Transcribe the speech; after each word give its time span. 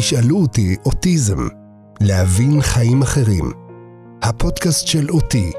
תשאלו 0.00 0.36
אותי 0.40 0.76
אוטיזם, 0.86 1.48
להבין 2.00 2.60
חיים 2.60 3.02
אחרים. 3.02 3.52
הפודקאסט 4.22 4.86
של 4.86 5.10
אותי, 5.10 5.52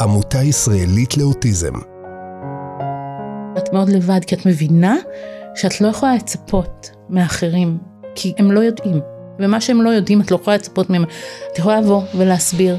עמותה 0.00 0.42
ישראלית 0.42 1.16
לאוטיזם. 1.16 1.72
את 3.58 3.72
מאוד 3.72 3.88
לבד 3.88 4.20
כי 4.26 4.34
את 4.34 4.46
מבינה 4.46 4.96
שאת 5.54 5.80
לא 5.80 5.88
יכולה 5.88 6.14
לצפות 6.14 6.90
מאחרים, 7.10 7.78
כי 8.14 8.32
הם 8.38 8.52
לא 8.52 8.60
יודעים. 8.60 9.00
ומה 9.38 9.60
שהם 9.60 9.82
לא 9.82 9.90
יודעים 9.90 10.20
את 10.20 10.30
לא 10.30 10.36
יכולה 10.36 10.56
לצפות 10.56 10.90
מהם. 10.90 11.04
את 11.52 11.58
יכולה 11.58 11.80
לבוא 11.80 12.02
ולהסביר, 12.14 12.76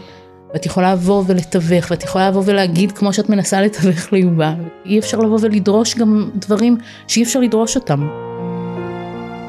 ואת 0.53 0.65
יכולה 0.65 0.93
לבוא 0.93 1.23
ולתווך, 1.27 1.91
ואת 1.91 2.03
יכולה 2.03 2.29
לבוא 2.29 2.43
ולהגיד 2.45 2.91
כמו 2.91 3.13
שאת 3.13 3.29
מנסה 3.29 3.61
לתווך 3.61 4.13
ליובל. 4.13 4.55
אי 4.85 4.99
אפשר 4.99 5.19
לבוא 5.19 5.37
ולדרוש 5.41 5.95
גם 5.95 6.29
דברים 6.35 6.77
שאי 7.07 7.23
אפשר 7.23 7.39
לדרוש 7.39 7.75
אותם. 7.75 8.07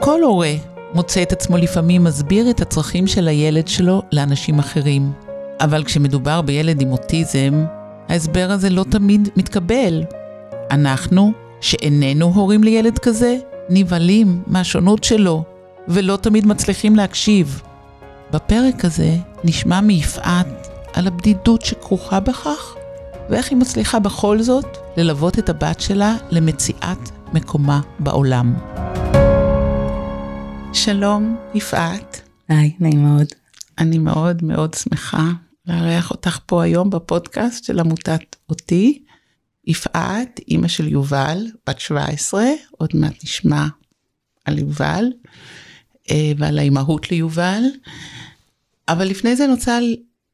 כל 0.01 0.23
הורה 0.23 0.55
מוצא 0.95 1.23
את 1.23 1.33
עצמו 1.33 1.57
לפעמים 1.57 2.05
מסביר 2.05 2.51
את 2.51 2.61
הצרכים 2.61 3.07
של 3.07 3.29
הילד 3.29 3.69
שלו 3.69 4.03
לאנשים 4.13 4.59
אחרים. 4.59 5.13
אבל 5.61 5.85
כשמדובר 5.85 6.41
בילד 6.41 6.81
עם 6.81 6.93
אוטיזם, 6.93 7.65
ההסבר 8.09 8.49
הזה 8.51 8.71
לא 8.71 8.85
תמיד 8.91 9.29
מתקבל. 9.37 10.05
אנחנו, 10.71 11.33
שאיננו 11.61 12.27
הורים 12.27 12.65
לילד 12.65 12.99
כזה, 12.99 13.37
נבהלים 13.71 14.43
מהשונות 14.47 15.05
שלו, 15.05 15.45
ולא 15.89 16.17
תמיד 16.17 16.47
מצליחים 16.47 16.97
להקשיב. 16.97 17.63
בפרק 18.31 18.85
הזה 18.85 19.17
נשמע 19.45 19.81
מיפעת 19.81 20.69
על 20.93 21.07
הבדידות 21.07 21.63
שכרוכה 21.63 22.21
בכך, 22.21 22.75
ואיך 23.31 23.51
היא 23.51 23.59
מצליחה 23.59 23.99
בכל 23.99 24.43
זאת 24.43 24.79
ללוות 24.97 25.39
את 25.39 25.49
הבת 25.49 25.81
שלה 25.81 26.15
למציאת 26.31 27.11
מקומה 27.33 27.81
בעולם. 27.99 28.55
שלום, 30.85 31.37
יפעת. 31.55 32.21
היי, 32.49 32.77
נעים 32.81 33.05
מאוד. 33.05 33.27
אני 33.79 33.99
מאוד 33.99 34.45
מאוד 34.45 34.75
שמחה 34.75 35.31
לארח 35.67 36.11
אותך 36.11 36.39
פה 36.47 36.63
היום 36.63 36.91
בפודקאסט 36.91 37.65
של 37.65 37.81
עמותת 37.81 38.37
אותי. 38.49 39.03
יפעת, 39.67 40.41
אימא 40.49 40.69
של 40.69 40.89
יובל, 40.89 41.47
בת 41.67 41.81
17, 41.81 42.45
עוד 42.71 42.91
מעט 42.95 43.25
נשמע 43.25 43.67
על 44.45 44.59
יובל 44.59 45.05
אה, 46.11 46.33
ועל 46.39 46.59
האימהות 46.59 47.11
ליובל. 47.11 47.63
אבל 48.89 49.05
לפני 49.05 49.37
זה 49.37 49.45
אני 49.45 49.53
רוצה 49.53 49.79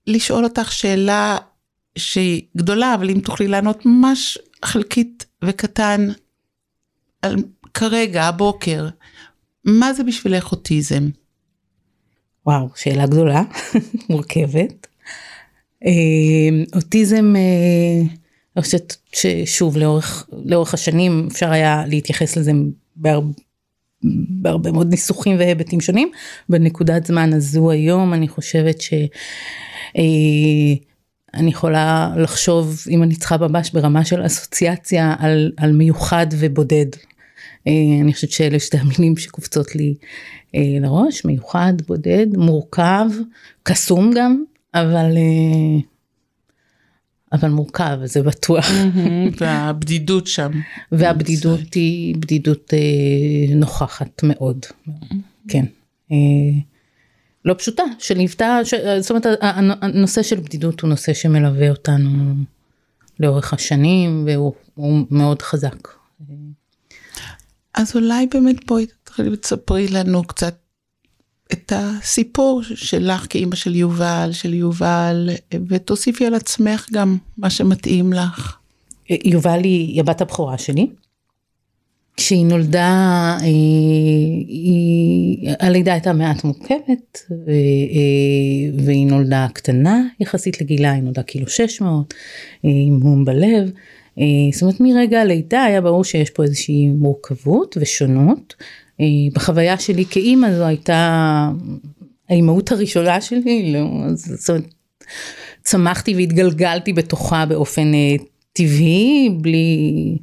לשאול 0.07 0.45
אותך 0.45 0.73
שאלה 0.73 1.39
שהיא 1.99 2.43
גדולה, 2.57 2.95
אבל 2.95 3.11
אם 3.11 3.21
תוכלי 3.21 3.49
לענות 3.49 3.87
ממש 3.87 4.39
חלקית 4.65 5.27
וקטן 5.45 6.09
על 7.23 7.37
כרגע, 7.75 8.25
הבוקר, 8.25 8.89
מה 9.65 9.93
זה 9.93 10.05
בשבילך 10.05 10.53
אוטיזם? 10.53 11.09
וואו, 12.47 12.69
שאלה 12.77 13.07
גדולה, 13.07 13.43
מורכבת. 14.11 14.87
אה, 15.85 16.65
אוטיזם, 16.75 17.35
אה, 17.37 18.07
אני 18.57 18.63
חושבת 18.63 18.97
ששוב, 19.13 19.77
לאורך, 19.77 20.29
לאורך 20.45 20.75
השנים 20.75 21.29
אפשר 21.33 21.51
היה 21.51 21.85
להתייחס 21.87 22.37
לזה 22.37 22.53
בהרבה, 22.97 23.33
בהרבה 24.29 24.73
מאוד 24.73 24.91
ניסוחים 24.91 25.39
והיבטים 25.39 25.81
שונים. 25.81 26.11
בנקודת 26.49 27.07
זמן 27.07 27.33
הזו 27.33 27.71
היום, 27.71 28.15
אני 28.15 28.29
חושבת 28.29 28.81
ש... 28.81 28.95
אה, 29.97 30.75
אני 31.35 31.51
יכולה 31.51 32.15
לחשוב, 32.17 32.85
אם 32.91 33.03
אני 33.03 33.17
צריכה 33.17 33.37
ממש 33.37 33.71
ברמה 33.71 34.05
של 34.05 34.27
אסוציאציה, 34.27 35.15
על, 35.19 35.53
על 35.57 35.73
מיוחד 35.73 36.27
ובודד. 36.31 36.87
אה, 37.67 37.73
אני 38.03 38.15
חושבת 38.15 38.31
שאלה 38.31 38.61
שתי 38.61 38.79
המילים 38.79 39.17
שקופצות 39.17 39.77
לי 39.77 39.95
אה, 40.55 40.61
לראש, 40.81 41.25
מיוחד, 41.25 41.73
בודד, 41.87 42.27
מורכב, 42.37 43.07
קסום 43.63 44.11
גם, 44.17 44.45
אבל, 44.75 45.17
אה, 45.17 45.81
אבל 47.33 47.49
מורכב, 47.49 47.99
זה 48.05 48.23
בטוח. 48.23 48.67
והבדידות 49.41 50.27
שם. 50.27 50.51
והבדידות 50.93 51.75
היא 51.75 52.17
בדידות 52.17 52.73
נוכחת 53.55 54.23
מאוד, 54.23 54.67
כן. 55.49 55.65
לא 57.45 57.55
פשוטה, 57.55 57.83
שליוותה, 57.99 58.59
זאת 59.01 59.11
אומרת 59.11 59.27
הנושא 59.83 60.23
של 60.23 60.41
בדידות 60.41 60.81
הוא 60.81 60.91
נושא 60.91 61.15
שמלווה 61.15 61.71
אותנו 61.71 62.35
לאורך 63.21 63.53
השנים 63.53 64.25
והוא 64.27 64.55
מאוד 65.11 65.43
חזק. 65.43 65.89
אז 67.75 67.97
אולי 67.97 68.27
באמת 68.27 68.67
בואי 68.67 68.87
ותספרי 69.19 69.89
לנו 69.89 70.25
קצת 70.25 70.55
את 71.53 71.73
הסיפור 71.77 72.63
שלך 72.63 73.27
כאימא 73.31 73.57
של 73.57 73.75
יובל, 73.75 74.29
של 74.33 74.55
יובל, 74.55 75.31
ותוסיפי 75.69 76.27
על 76.27 76.35
עצמך 76.35 76.89
גם 76.93 77.17
מה 77.39 77.51
שמתאים 77.51 78.13
לך. 78.13 78.57
יובל 79.11 79.61
היא 79.65 80.01
הבת 80.01 80.21
הבכורה 80.21 80.59
שלי. 80.59 80.87
כשהיא 82.17 82.47
נולדה, 82.47 83.37
אה, 83.41 83.47
היא, 84.49 85.51
הלידה 85.61 85.93
הייתה 85.93 86.13
מעט 86.13 86.45
מורכבת, 86.45 87.19
ו, 87.31 87.51
אה, 87.51 88.85
והיא 88.85 89.07
נולדה 89.07 89.47
קטנה 89.53 90.03
יחסית 90.21 90.61
לגילה, 90.61 90.93
היא 90.93 91.03
נולדה 91.03 91.23
כאילו 91.23 91.49
600, 91.49 92.15
אה, 92.65 92.71
עם 92.87 92.95
מום 92.95 93.25
בלב. 93.25 93.71
אה, 94.19 94.25
זאת 94.53 94.63
אומרת 94.63 94.81
מרגע 94.81 95.21
הלידה 95.21 95.63
היה 95.65 95.81
ברור 95.81 96.05
שיש 96.05 96.31
פה 96.31 96.43
איזושהי 96.43 96.89
מורכבות 96.89 97.77
ושונות. 97.81 98.55
אה, 99.01 99.07
בחוויה 99.35 99.79
שלי 99.79 100.05
כאימא 100.05 100.57
זו 100.57 100.65
הייתה 100.65 101.51
האימהות 102.29 102.73
הראשונה 102.73 103.21
שלי, 103.21 103.73
לא, 103.73 104.15
זאת 104.15 104.51
אומרת, 104.51 104.65
צמחתי 105.63 106.15
והתגלגלתי 106.15 106.93
בתוכה 106.93 107.47
באופן 107.47 107.95
אה, 107.95 108.17
טבעי, 108.53 109.31
בלי 109.41 110.19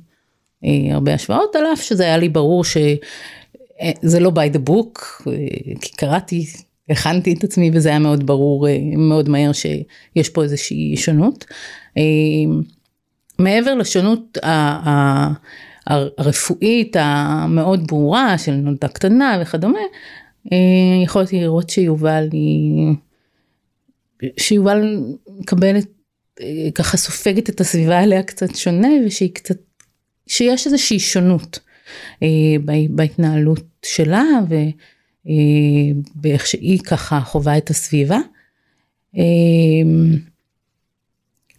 הרבה 0.91 1.13
השוואות, 1.13 1.55
על 1.55 1.63
אף 1.73 1.81
שזה 1.81 2.03
היה 2.03 2.17
לי 2.17 2.29
ברור 2.29 2.63
שזה 2.63 4.19
לא 4.19 4.31
by 4.35 4.55
the 4.55 4.69
book, 4.69 5.23
כי 5.81 5.91
קראתי, 5.95 6.45
הכנתי 6.89 7.33
את 7.33 7.43
עצמי 7.43 7.71
וזה 7.73 7.89
היה 7.89 7.99
מאוד 7.99 8.27
ברור, 8.27 8.67
מאוד 8.97 9.29
מהר 9.29 9.51
שיש 9.51 10.29
פה 10.29 10.43
איזושהי 10.43 10.97
שונות. 10.97 11.45
מעבר 13.43 13.75
לשונות 13.75 14.37
הרפואית 15.87 16.95
המאוד 16.99 17.87
ברורה 17.87 18.37
של 18.37 18.51
נולדה 18.51 18.87
קטנה 18.87 19.37
וכדומה, 19.41 19.79
אה, 20.51 20.57
יכולתי 21.03 21.39
לראות 21.39 21.69
שיובל 21.69 22.29
היא, 22.31 22.93
שיובל 24.39 24.99
מקבלת, 25.39 25.87
אה, 26.41 26.67
ככה 26.75 26.97
סופגת 26.97 27.49
את 27.49 27.61
הסביבה 27.61 28.03
אליה 28.03 28.23
קצת 28.23 28.55
שונה 28.55 28.87
ושהיא 29.05 29.29
קצת, 29.33 29.57
שיש 30.27 30.65
איזושהי 30.65 30.99
שונות 30.99 31.59
אה, 32.23 32.27
בהתנהלות 32.89 33.65
שלה 33.85 34.23
ובאיך 35.25 36.47
שהיא 36.47 36.79
ככה 36.79 37.19
חווה 37.21 37.57
את 37.57 37.69
הסביבה. 37.69 38.19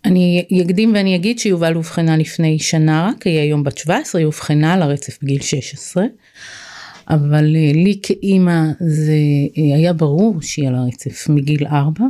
אני 0.05 0.45
אקדים 0.63 0.95
ואני 0.95 1.17
אגיד 1.17 1.39
שיובל 1.39 1.77
אובחנה 1.77 2.17
לפני 2.17 2.59
שנה 2.59 3.09
רק, 3.09 3.27
היא 3.27 3.39
היום 3.39 3.65
בת 3.65 3.79
17, 3.79 4.19
היא 4.19 4.27
אובחנה 4.27 4.75
על 4.75 4.83
הרצף 4.83 5.23
בגיל 5.23 5.41
16. 5.41 6.05
אבל 7.11 7.57
אה, 7.57 7.73
לי 7.75 7.99
כאימא 8.03 8.63
זה 8.81 9.17
אה, 9.59 9.77
היה 9.77 9.93
ברור 9.93 10.43
שהיא 10.43 10.69
על 10.69 10.75
הרצף 10.75 11.29
מגיל 11.29 11.67
4. 11.67 12.05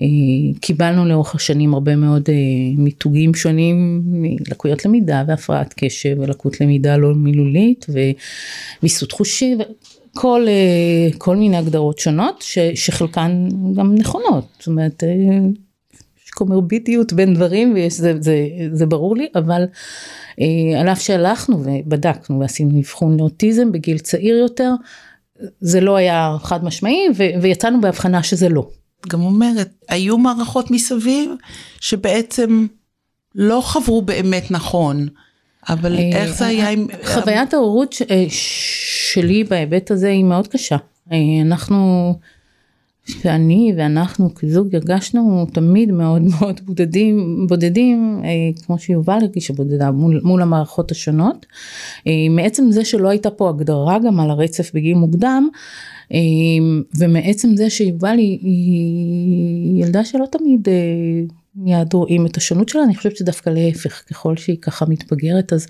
אה, 0.00 0.06
קיבלנו 0.60 1.04
לאורך 1.04 1.34
השנים 1.34 1.74
הרבה 1.74 1.96
מאוד 1.96 2.28
מיתוגים 2.76 3.34
שונים 3.34 4.02
מלקויות 4.04 4.84
למידה 4.84 5.24
והפרעת 5.28 5.74
קשב 5.76 6.16
ולקות 6.18 6.60
למידה 6.60 6.96
לא 6.96 7.14
מילולית 7.14 7.86
ומיסוד 7.88 9.12
חושי 9.12 9.56
וכל 9.58 10.46
כל 11.18 11.36
מיני 11.36 11.56
הגדרות 11.56 11.98
שונות 11.98 12.42
ש, 12.42 12.58
שחלקן 12.74 13.48
גם 13.76 13.94
נכונות. 13.94 14.44
זאת 14.58 14.66
אומרת 14.66 15.02
קומרביטיות 16.34 17.12
בין 17.12 17.34
דברים 17.34 17.74
ויש 17.74 17.92
זה, 17.92 18.12
זה, 18.20 18.46
זה 18.72 18.86
ברור 18.86 19.16
לי 19.16 19.28
אבל 19.34 19.62
אה, 20.40 20.80
על 20.80 20.88
אף 20.88 21.00
שהלכנו 21.00 21.62
ובדקנו 21.64 22.40
ועשינו 22.40 22.80
אבחון 22.80 23.16
לאוטיזם 23.16 23.72
בגיל 23.72 23.98
צעיר 23.98 24.36
יותר 24.36 24.70
זה 25.60 25.80
לא 25.80 25.96
היה 25.96 26.36
חד 26.42 26.64
משמעי 26.64 27.06
ו, 27.16 27.24
ויצאנו 27.42 27.80
בהבחנה 27.80 28.22
שזה 28.22 28.48
לא. 28.48 28.68
גם 29.08 29.22
אומרת 29.22 29.68
היו 29.88 30.18
מערכות 30.18 30.70
מסביב 30.70 31.30
שבעצם 31.80 32.66
לא 33.34 33.60
חברו 33.64 34.02
באמת 34.02 34.50
נכון. 34.50 35.08
אבל 35.68 35.96
אה, 35.96 36.10
איך 36.14 36.30
זה 36.30 36.46
היה 36.46 36.70
עם... 36.70 36.86
חוויית 37.04 37.54
ההורות 37.54 37.94
אה, 38.10 38.24
שלי 38.28 39.44
בהיבט 39.44 39.90
הזה 39.90 40.08
היא 40.08 40.24
מאוד 40.24 40.48
קשה. 40.48 40.76
אה, 41.12 41.16
אנחנו 41.42 42.14
ואני 43.24 43.72
ואנחנו 43.76 44.34
כזוג 44.34 44.74
הרגשנו 44.74 45.46
תמיד 45.52 45.92
מאוד 45.92 46.22
מאוד 46.40 46.60
בודדים, 46.64 47.46
בודדים, 47.48 48.20
אה, 48.24 48.62
כמו 48.66 48.78
שיובל 48.78 49.18
הרגישה 49.22 49.52
בודדה 49.52 49.90
מול, 49.90 50.20
מול 50.24 50.42
המערכות 50.42 50.90
השונות. 50.90 51.46
אה, 52.06 52.12
מעצם 52.30 52.70
זה 52.70 52.84
שלא 52.84 53.08
הייתה 53.08 53.30
פה 53.30 53.48
הגדרה 53.48 53.98
גם 53.98 54.20
על 54.20 54.30
הרצף 54.30 54.74
בגיל 54.74 54.96
מוקדם, 54.96 55.48
ומעצם 56.98 57.56
זה 57.56 57.70
שיובל 57.70 58.18
היא, 58.18 58.38
היא 58.42 59.84
ילדה 59.84 60.04
שלא 60.04 60.26
תמיד 60.30 60.68
מיד 61.56 61.94
רואים 61.94 62.26
את 62.26 62.36
השונות 62.36 62.68
שלה, 62.68 62.82
אני 62.82 62.94
חושבת 62.94 63.16
שדווקא 63.16 63.50
להפך, 63.50 64.02
ככל 64.10 64.36
שהיא 64.36 64.56
ככה 64.62 64.86
מתבגרת 64.88 65.52
אז, 65.52 65.66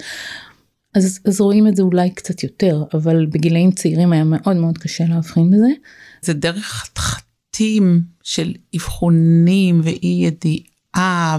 אז, 0.95 1.21
אז 1.25 1.41
רואים 1.41 1.67
את 1.69 1.77
זה 1.77 1.83
אולי 1.83 2.11
קצת 2.11 2.43
יותר, 2.43 2.85
אבל 2.95 3.27
בגילאים 3.27 3.73
צעירים 3.73 4.13
היה 4.13 4.25
מאוד 4.25 4.57
מאוד 4.57 4.79
קשה 4.79 5.05
להבחין 5.09 5.51
בזה. 5.51 5.69
זה 6.25 6.33
דרך 6.33 6.67
חתחתים 6.67 8.03
של 8.23 8.55
אבחונים 8.77 9.81
ואי 9.85 10.27
ידיעה, 10.27 11.39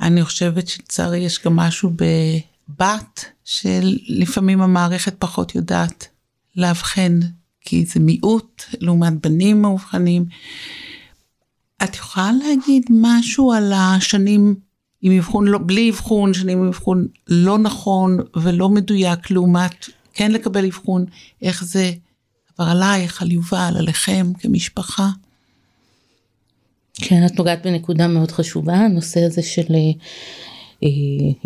ואני 0.00 0.24
חושבת 0.24 0.68
שלצערי 0.68 1.18
יש 1.18 1.44
גם 1.44 1.56
משהו 1.56 1.90
בבת, 1.96 3.24
שלפעמים 3.44 4.62
המערכת 4.62 5.14
פחות 5.18 5.54
יודעת 5.54 6.08
לאבחן, 6.56 7.20
כי 7.60 7.84
זה 7.84 8.00
מיעוט 8.00 8.62
לעומת 8.80 9.12
בנים 9.12 9.62
מאובחנים. 9.62 10.24
את 11.84 11.96
יכולה 11.96 12.30
להגיד 12.32 12.82
משהו 12.90 13.52
על 13.52 13.72
השנים 13.72 14.54
עם 15.02 15.12
אבחון, 15.18 15.46
לא, 15.48 15.58
בלי 15.66 15.90
אבחון, 15.90 16.34
שנים 16.34 16.58
עם 16.58 16.66
אבחון 16.66 17.06
לא 17.28 17.58
נכון 17.58 18.18
ולא 18.36 18.68
מדויק, 18.68 19.30
לעומת 19.30 19.88
כן 20.14 20.32
לקבל 20.32 20.64
אבחון, 20.64 21.04
איך 21.42 21.64
זה 21.64 21.92
עבר 22.58 22.70
עלייך, 22.70 23.22
על 23.22 23.32
יובל, 23.32 23.74
עליכם 23.78 24.32
כמשפחה? 24.38 25.08
כן, 26.94 27.26
את 27.26 27.38
נוגעת 27.38 27.66
בנקודה 27.66 28.08
מאוד 28.08 28.30
חשובה, 28.30 28.74
הנושא 28.74 29.20
הזה 29.20 29.42
של 29.42 29.74
אה, 30.82 30.88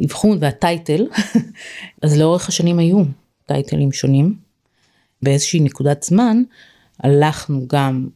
אבחון 0.05 0.39
והטייטל, 0.41 1.07
אז 2.03 2.19
לאורך 2.19 2.49
השנים 2.49 2.79
היו 2.79 3.03
טייטלים 3.47 3.93
שונים. 3.93 4.35
באיזושהי 5.23 5.61
נקודת 5.61 6.03
זמן 6.03 6.43
הלכנו 7.01 7.67
גם 7.67 8.09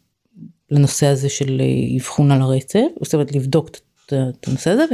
לנושא 0.71 1.07
הזה 1.07 1.29
של 1.29 1.61
אה, 1.61 1.97
אבחון 1.97 2.31
על 2.31 2.43
הרצף, 2.43 2.87
זאת 3.03 3.15
אומרת 3.15 3.33
לבדוק 3.33 3.71
את 4.07 4.47
הנושא 4.47 4.71
הזה, 4.71 4.85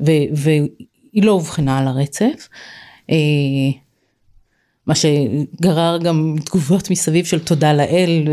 והיא 0.00 1.22
לא 1.22 1.32
אובחנה 1.32 1.78
על 1.78 1.88
הרצף. 1.88 2.48
אה, 3.10 3.16
מה 4.90 4.94
שגרר 4.94 5.98
גם 6.02 6.36
תגובות 6.44 6.90
מסביב 6.90 7.24
של 7.24 7.38
תודה 7.38 7.72
לאל, 7.72 8.28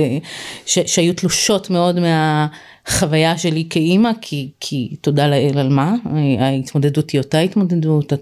ש, 0.65 0.79
שהיו 0.79 1.13
תלושות 1.13 1.69
מאוד 1.69 1.99
מהחוויה 1.99 3.37
שלי 3.37 3.67
כאימא, 3.69 4.11
כי, 4.21 4.51
כי 4.59 4.95
תודה 5.01 5.27
לאל 5.27 5.57
על 5.57 5.69
מה, 5.69 5.95
ההתמודדות 6.39 7.09
היא 7.09 7.21
אותה 7.21 7.39
התמודדות, 7.39 8.13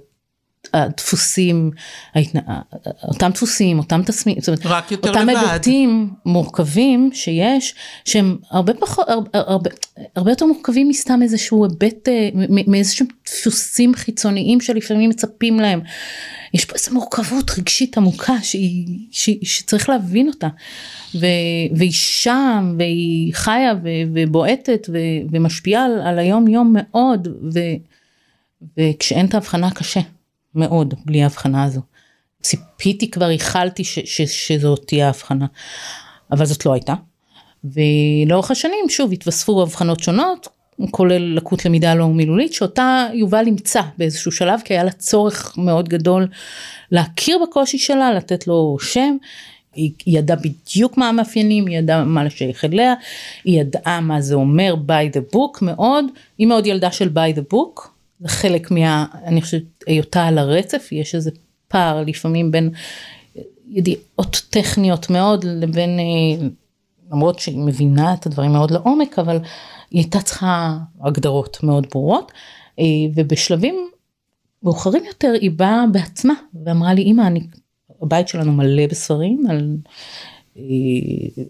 הדפוסים, 0.74 1.72
אותם 3.04 3.32
דפוסים, 3.34 3.80
אותם 3.80 4.02
תסמינים, 4.06 4.42
רק 4.66 4.92
יותר 4.92 5.10
אותם 5.10 5.30
לבד. 5.30 5.40
היבטים 5.52 6.10
מורכבים 6.26 7.10
שיש, 7.14 7.76
שהם 8.06 8.38
הרבה 8.52 8.74
פחות, 8.74 9.10
הרבה, 9.10 9.30
הרבה, 9.34 9.70
הרבה 10.16 10.32
יותר 10.32 10.46
מורכבים 10.46 10.90
מסתם 10.90 11.20
איזשהו 11.22 11.66
היבט, 11.66 12.10
אה, 12.10 12.30
מאיזשהם 12.68 13.08
דפוסים 13.26 13.96
חיצוניים 13.96 14.62
שלפעמים 14.62 15.10
מצפים 15.10 15.60
להם. 15.60 15.82
יש 16.54 16.66
פה 16.66 16.74
איזו 16.76 16.94
מורכבות 16.94 17.52
רגשית 17.58 17.98
עמוקה 17.98 18.34
שהיא, 18.42 19.00
שהיא, 19.12 19.40
שצריך 19.44 19.90
להבין 19.90 20.28
אותה. 20.28 20.48
ו, 21.16 21.26
והיא 21.76 21.92
שם, 21.92 22.76
והיא 22.78 23.34
חיה 23.34 23.74
ו, 23.84 23.90
ובועטת 24.14 24.88
ו, 24.94 24.98
ומשפיעה 25.32 25.86
על, 25.86 26.02
על 26.02 26.20
היום 26.20 26.48
יום 26.48 26.76
מאוד, 26.78 27.28
ו, 27.54 27.60
וכשאין 28.78 29.26
את 29.26 29.34
ההבחנה 29.34 29.72
קשה. 29.72 30.00
מאוד 30.56 30.94
בלי 31.06 31.24
ההבחנה 31.24 31.64
הזו. 31.64 31.82
ציפיתי 32.42 33.12
כבר, 33.12 33.32
ייחלתי 33.32 33.84
שזאת 33.84 34.84
תהיה 34.88 35.06
ההבחנה, 35.06 35.46
אבל 36.32 36.46
זאת 36.46 36.66
לא 36.66 36.74
הייתה. 36.74 36.94
ולאורך 37.64 38.52
השנים 38.52 38.90
שוב 38.90 39.12
התווספו 39.12 39.62
הבחנות 39.62 40.00
שונות, 40.00 40.48
כולל 40.92 41.36
לקות 41.36 41.66
למידה 41.66 41.96
לא 41.96 42.08
מילולית, 42.08 42.54
שאותה 42.54 43.08
יובל 43.14 43.46
אימצה 43.46 43.82
באיזשהו 43.98 44.32
שלב, 44.32 44.60
כי 44.66 44.74
היה 44.74 44.84
לה 44.84 44.92
צורך 44.92 45.58
מאוד 45.58 45.90
גדול 45.90 46.28
להכיר 46.92 47.38
בקושי 47.44 47.78
שלה, 47.78 48.14
לתת 48.14 48.48
לו 48.48 48.78
שם. 48.80 49.18
היא 49.76 49.92
ידעה 50.08 50.38
בדיוק 50.38 50.98
מה 50.98 51.10
המאפיינים, 51.10 51.66
היא 51.66 51.78
ידעה 51.78 52.04
מה 52.04 52.24
לשייך 52.24 52.66
אליה, 52.66 52.94
היא 53.44 53.62
ידעה 53.62 54.02
מה 54.02 54.22
זה 54.22 54.36
אומר 54.36 54.76
by 54.88 55.18
the 55.18 55.36
book 55.36 55.60
מאוד, 55.62 56.06
היא 56.38 56.48
מאוד 56.48 56.66
ילדה 56.66 56.92
של 56.92 57.10
by 57.14 57.38
the 57.38 57.54
book, 57.54 57.88
זה 58.20 58.28
חלק 58.28 58.72
מה, 58.72 59.06
אני 59.26 59.42
חושבת, 59.42 59.64
היותה 59.88 60.26
על 60.26 60.38
הרצף, 60.38 60.90
יש 60.92 61.16
איזה 61.16 61.32
פער 61.68 62.04
לפעמים 62.04 62.52
בין 62.52 62.70
ידיעות 63.68 64.42
טכניות 64.50 65.10
מאוד 65.10 65.44
לבין, 65.44 66.00
אה, 66.00 66.48
למרות 67.12 67.40
שהיא 67.40 67.60
מבינה 67.60 68.14
את 68.14 68.26
הדברים 68.26 68.52
מאוד 68.52 68.72
לעומק, 68.72 69.20
אבל 69.20 69.40
היא 69.92 70.02
הייתה 70.02 70.22
צריכה 70.22 70.78
הגדרות 71.02 71.64
מאוד 71.64 71.88
ברורות, 71.92 72.32
אה, 72.80 72.86
ובשלבים 73.16 73.90
מאוחרים 74.64 75.06
יותר 75.06 75.34
היא 75.42 75.52
באה 75.52 75.84
בעצמה 75.92 76.34
ואמרה 76.66 76.94
לי, 76.94 77.02
אמא, 77.02 77.22
אני, 77.22 77.48
הבית 78.02 78.28
שלנו 78.28 78.52
מלא 78.52 78.88
בספרים 78.88 79.44
על 79.50 79.78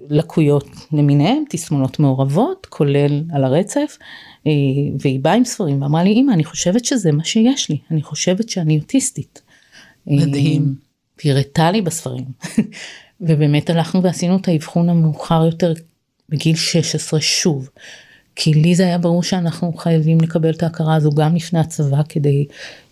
לקויות 0.09 0.69
למיניהם, 0.91 1.43
תסמונות 1.49 1.99
מעורבות, 1.99 2.65
כולל 2.69 3.23
על 3.33 3.43
הרצף, 3.43 3.97
אה, 4.47 4.51
והיא 4.99 5.19
באה 5.19 5.33
עם 5.33 5.45
ספרים 5.45 5.81
ואמרה 5.81 6.03
לי, 6.03 6.13
אמא, 6.13 6.31
אני 6.31 6.43
חושבת 6.43 6.85
שזה 6.85 7.11
מה 7.11 7.23
שיש 7.23 7.69
לי, 7.69 7.77
אני 7.91 8.01
חושבת 8.01 8.49
שאני 8.49 8.79
אוטיסטית. 8.79 9.41
מדהים. 10.07 10.63
אה, 10.63 10.67
והיא 11.19 11.33
הראתה 11.33 11.71
לי 11.71 11.81
בספרים. 11.81 12.25
ובאמת 13.21 13.69
הלכנו 13.69 14.03
ועשינו 14.03 14.37
את 14.37 14.47
האבחון 14.47 14.89
המאוחר 14.89 15.45
יותר 15.45 15.73
בגיל 16.29 16.55
16 16.55 17.21
שוב. 17.21 17.69
כי 18.35 18.53
לי 18.53 18.75
זה 18.75 18.83
היה 18.83 18.97
ברור 18.97 19.23
שאנחנו 19.23 19.73
חייבים 19.73 20.21
לקבל 20.21 20.49
את 20.49 20.63
ההכרה 20.63 20.95
הזו 20.95 21.11
גם 21.11 21.35
לפני 21.35 21.59
הצבא 21.59 22.01
כדי 22.09 22.45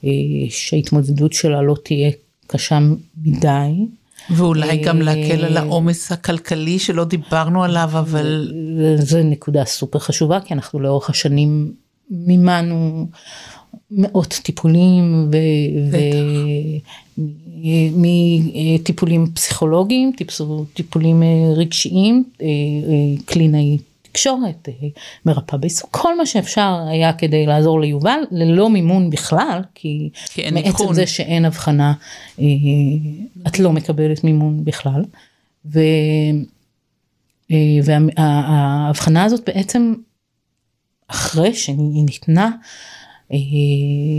אה, 0.03 0.09
שההתמודדות 0.49 1.33
שלה 1.33 1.61
לא 1.61 1.75
תהיה 1.83 2.11
קשה 2.47 2.79
מדי. 3.17 3.71
ואולי 4.29 4.77
גם 4.77 5.01
להקל 5.01 5.45
על 5.45 5.57
העומס 5.57 6.11
הכלכלי 6.11 6.79
שלא 6.79 7.03
דיברנו 7.03 7.63
עליו, 7.63 7.89
אבל... 7.93 8.53
זו 8.97 9.23
נקודה 9.23 9.65
סופר 9.65 9.99
חשובה, 9.99 10.39
כי 10.39 10.53
אנחנו 10.53 10.79
לאורך 10.79 11.09
השנים 11.09 11.73
מימנו 12.11 13.07
מאות 13.91 14.39
טיפולים, 14.43 15.31
מטיפולים 17.95 19.31
פסיכולוגיים, 19.33 20.11
טיפולים 20.73 21.23
רגשיים, 21.55 22.23
קלינאי 23.25 23.77
תקשורת, 24.13 24.69
מרפאה 25.25 25.59
בעיסוק, 25.59 25.89
כל 25.91 26.17
מה 26.17 26.25
שאפשר 26.25 26.85
היה 26.89 27.13
כדי 27.13 27.45
לעזור 27.45 27.81
ליובל, 27.81 28.19
ללא 28.31 28.69
מימון 28.69 29.09
בכלל, 29.09 29.61
כי, 29.75 30.09
כי 30.29 30.51
מעצם. 30.51 30.93
זה 30.93 31.07
שאין 31.07 31.45
הבחנה, 31.45 31.93
אה, 32.39 32.45
את 33.47 33.59
לא 33.59 33.71
מקבלת 33.71 34.23
מימון 34.23 34.65
בכלל. 34.65 35.03
ו, 35.65 35.79
אה, 37.51 37.57
וההבחנה 37.83 39.23
הזאת 39.23 39.41
בעצם, 39.45 39.93
אחרי 41.07 41.53
שהיא 41.53 42.03
ניתנה, 42.05 42.49
אה, 43.31 43.37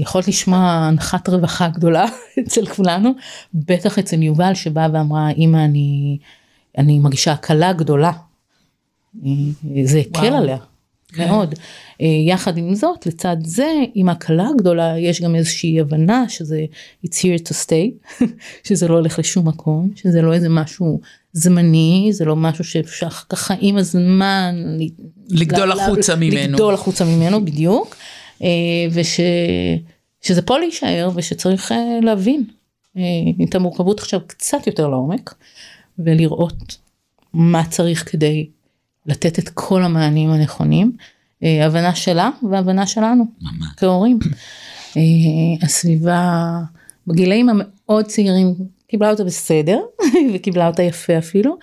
יכולת 0.03 0.29
לשמוע 0.29 0.59
הנחת 0.59 1.29
רווחה 1.29 1.69
גדולה 1.69 2.05
אצל 2.41 2.67
כולנו, 2.67 3.11
בטח 3.55 3.99
אצל 3.99 4.23
יובל 4.23 4.55
שבאה 4.55 4.89
ואמרה, 4.93 5.31
אמא 5.31 5.57
אני, 5.57 6.19
אני 6.79 6.99
מרגישה 6.99 7.33
הקלה 7.33 7.73
גדולה 7.73 8.13
זה 9.85 9.99
הקל 9.99 10.35
עליה 10.35 10.59
כן. 11.15 11.29
מאוד. 11.29 11.55
אה, 12.01 12.07
יחד 12.27 12.59
עם 12.59 12.75
זאת, 12.75 13.07
לצד 13.07 13.37
זה, 13.45 13.73
עם 13.95 14.09
הקלה 14.09 14.49
הגדולה, 14.55 14.99
יש 14.99 15.23
גם 15.23 15.35
איזושהי 15.35 15.81
הבנה 15.81 16.29
שזה 16.29 16.65
it's 17.07 17.17
here 17.17 17.49
to 17.49 17.53
stay, 17.67 18.23
שזה 18.69 18.89
לא 18.89 18.95
הולך 18.95 19.19
לשום 19.19 19.49
מקום, 19.49 19.91
שזה 19.97 20.23
לא 20.23 20.33
איזה 20.33 20.49
משהו 20.49 21.01
זמני, 21.33 22.09
זה 22.13 22.25
לא 22.25 22.37
משהו 22.37 22.65
שאפשר 22.65 23.09
ככה 23.09 23.55
עם 23.61 23.77
הזמן 23.77 24.55
לגדול 25.31 25.73
החוצה 25.73 26.17
ממנו. 26.17 26.53
לגדול 26.53 26.75
החוצה 26.75 27.05
ממנו, 27.05 27.45
בדיוק. 27.45 27.97
אה, 28.43 28.49
ושזה 28.91 30.43
פה 30.43 30.59
להישאר 30.59 31.11
ושצריך 31.15 31.73
אה, 31.73 31.99
להבין 32.03 32.45
את 33.49 33.55
המורכבות 33.55 34.01
עכשיו 34.01 34.21
קצת 34.27 34.67
יותר 34.67 34.89
לעומק, 34.89 35.35
ולראות 35.99 36.77
מה 37.33 37.65
צריך 37.71 38.11
כדי 38.11 38.47
לתת 39.07 39.39
את 39.39 39.49
כל 39.49 39.83
המענים 39.83 40.31
הנכונים, 40.31 40.93
אה, 41.43 41.67
הבנה 41.67 41.95
שלה 41.95 42.31
והבנה 42.51 42.87
שלנו, 42.87 43.25
ממש. 43.43 43.69
כהורים. 43.77 44.19
אה, 44.97 45.03
הסביבה 45.63 46.61
בגילאים 47.07 47.49
המאוד 47.49 48.05
צעירים 48.05 48.55
קיבלה 48.87 49.11
אותה 49.11 49.25
בסדר 49.25 49.81
וקיבלה 50.35 50.67
אותה 50.67 50.83
יפה 50.83 51.19
אפילו, 51.19 51.57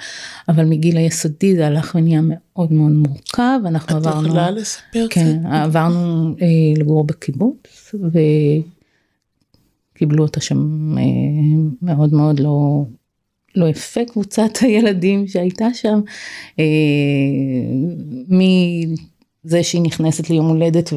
אבל 0.49 0.65
מגיל 0.65 0.97
היסודי 0.97 1.55
זה 1.55 1.67
הלך 1.67 1.95
ונהיה 1.95 2.21
מאוד 2.23 2.73
מאוד 2.73 2.91
מורכב, 2.91 3.59
אנחנו 3.65 3.97
את 3.97 4.05
עברנו, 4.05 4.27
יכולה 4.27 4.51
לספר 4.51 5.07
כן, 5.09 5.39
קצת? 5.39 5.49
עברנו 5.51 6.35
אה, 6.41 6.47
לגור 6.77 7.03
בקיבוץ 7.03 7.95
וקיבלו 9.95 10.23
אותה 10.23 10.41
שם 10.41 10.57
אה, 10.97 11.03
מאוד 11.81 12.13
מאוד 12.13 12.39
לא, 12.39 12.83
לא 13.55 13.65
יפה 13.65 14.05
קבוצת 14.05 14.57
הילדים 14.61 15.27
שהייתה 15.27 15.73
שם, 15.73 16.01
אה, 16.59 16.65
מזה 18.27 19.63
שהיא 19.63 19.81
נכנסת 19.81 20.29
ליום 20.29 20.47
הולדת 20.47 20.89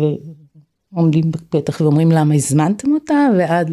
ועומדים 0.93 1.31
בפתח 1.31 1.81
ואומרים 1.81 2.13
למה 2.13 2.35
הזמנתם 2.35 2.93
אותה, 2.93 3.29
ועד 3.39 3.71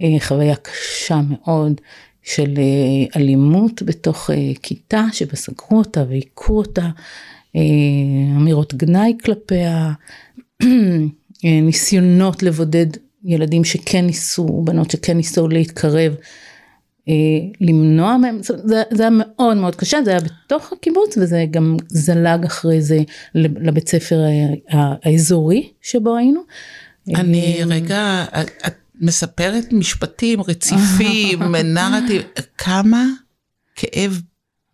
לחוויה 0.00 0.56
קשה 0.56 1.20
מאוד 1.30 1.80
של 2.22 2.54
אה, 2.58 3.20
אלימות 3.20 3.82
בתוך 3.82 4.30
אה, 4.30 4.52
כיתה 4.62 5.04
שבה 5.12 5.36
סגרו 5.36 5.78
אותה 5.78 6.04
והיכו 6.08 6.58
אותה, 6.58 6.88
אה, 7.56 7.60
אמירות 8.36 8.74
גנאי 8.74 9.12
כלפיה, 9.24 9.92
ניסיונות 11.44 12.42
לבודד 12.42 12.86
ילדים 13.24 13.64
שכן 13.64 14.06
ניסו, 14.06 14.62
בנות 14.64 14.90
שכן 14.90 15.16
ניסו 15.16 15.48
להתקרב, 15.48 16.14
למנוע 17.60 18.16
מהם, 18.16 18.38
זה, 18.42 18.82
זה 18.90 19.02
היה 19.02 19.10
מאוד 19.12 19.56
מאוד 19.56 19.76
קשה, 19.76 19.98
זה 20.04 20.10
היה 20.10 20.20
בתוך 20.20 20.72
הקיבוץ 20.72 21.16
וזה 21.16 21.44
גם 21.50 21.76
זלג 21.88 22.44
אחרי 22.44 22.82
זה 22.82 22.98
לבית 23.36 23.88
ספר 23.88 24.20
האזורי 24.68 25.68
שבו 25.82 26.16
היינו. 26.16 26.40
אני 27.08 27.58
רגע, 27.66 28.24
את 28.66 28.74
מספרת 29.00 29.72
משפטים 29.72 30.40
רציפים, 30.40 31.42
נרטיב, 31.74 32.22
כמה 32.58 33.06
כאב 33.76 34.22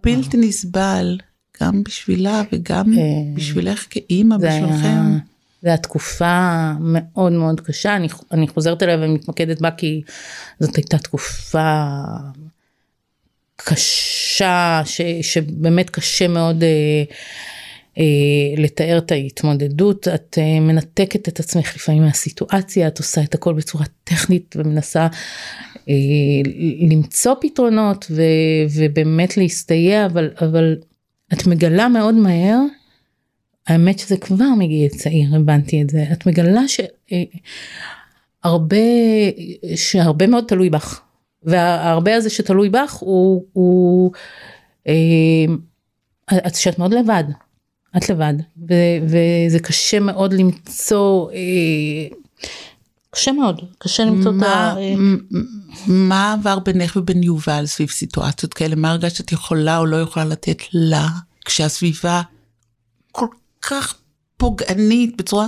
בלתי 0.05 0.37
נסבל, 0.37 1.19
גם 1.63 1.83
בשבילה 1.85 2.43
וגם 2.53 2.99
אה, 2.99 3.05
בשבילך 3.35 3.87
כאימא 3.91 4.37
בשבילכם. 4.37 5.19
זו 5.63 5.69
הייתה 5.69 5.83
תקופה 5.83 6.73
מאוד 6.81 7.33
מאוד 7.33 7.61
קשה, 7.61 7.97
אני, 7.97 8.09
אני 8.33 8.49
חוזרת 8.49 8.83
אליה 8.83 8.97
ומתמקדת 9.01 9.61
בה 9.61 9.71
כי 9.71 10.03
זאת 10.61 10.77
הייתה 10.77 10.99
תקופה 10.99 11.85
קשה, 13.57 14.83
ש, 14.85 15.01
שבאמת 15.23 15.91
קשה 15.91 16.29
מאוד 16.29 16.63
אה, 16.63 17.03
אה, 17.99 18.63
לתאר 18.63 18.99
את 18.99 19.13
ההתמודדות, 19.13 20.09
את 20.09 20.39
אה, 20.41 20.61
מנתקת 20.61 21.29
את 21.29 21.41
עצמך 21.41 21.77
לפעמים 21.77 22.03
מהסיטואציה, 22.03 22.89
את 22.89 22.99
עושה 22.99 23.23
את 23.23 23.35
הכל 23.35 23.55
בצורה 23.55 23.85
טכנית 24.05 24.57
ומנסה 24.59 25.07
אה, 25.89 25.95
למצוא 26.91 27.35
פתרונות 27.41 28.07
ו, 28.11 28.23
ובאמת 28.71 29.37
להסתייע, 29.37 30.07
אבל, 30.07 30.31
אבל 30.41 30.77
את 31.33 31.47
מגלה 31.47 31.89
מאוד 31.89 32.15
מהר, 32.15 32.59
האמת 33.67 33.99
שזה 33.99 34.17
כבר 34.17 34.49
מגיל 34.59 34.89
צעיר, 34.89 35.37
הבנתי 35.37 35.83
את 35.83 35.91
זה, 35.91 36.05
את 36.13 36.27
מגלה 36.27 36.63
שהרבה, 38.45 38.77
שהרבה 39.77 40.27
מאוד 40.27 40.45
תלוי 40.49 40.71
בך, 40.71 41.01
והרבה 41.43 42.17
הזה 42.17 42.31
שתלוי 42.31 42.69
בך 42.69 42.93
הוא, 42.93 43.45
הוא 43.53 44.13
את 46.47 46.55
שאת 46.55 46.79
מאוד 46.79 46.95
לבד. 46.95 47.25
את 47.97 48.09
לבד, 48.09 48.35
ו- 48.69 48.99
וזה 49.49 49.59
קשה 49.59 50.01
מאוד 50.01 50.33
למצוא, 50.33 51.31
אה, 51.31 52.17
קשה 53.11 53.33
מאוד, 53.33 53.61
קשה 53.79 54.05
למצוא 54.05 54.33
את 54.39 54.43
ה... 54.43 54.75
מה 55.87 56.33
עבר 56.33 56.59
בינך 56.59 56.97
ובין 56.97 57.23
יובל 57.23 57.67
סביב 57.67 57.91
סיטואציות 57.91 58.55
כאלה? 58.55 58.77
מה 58.77 58.91
הרגשת 58.91 59.17
שאת 59.17 59.33
יכולה 59.33 59.79
או 59.79 59.87
לא 59.87 59.97
יכולה 59.97 60.25
לתת 60.25 60.63
לה, 60.73 61.09
כשהסביבה 61.45 62.23
כך 63.67 63.95
פוגענית 64.37 65.17
בצורה 65.17 65.47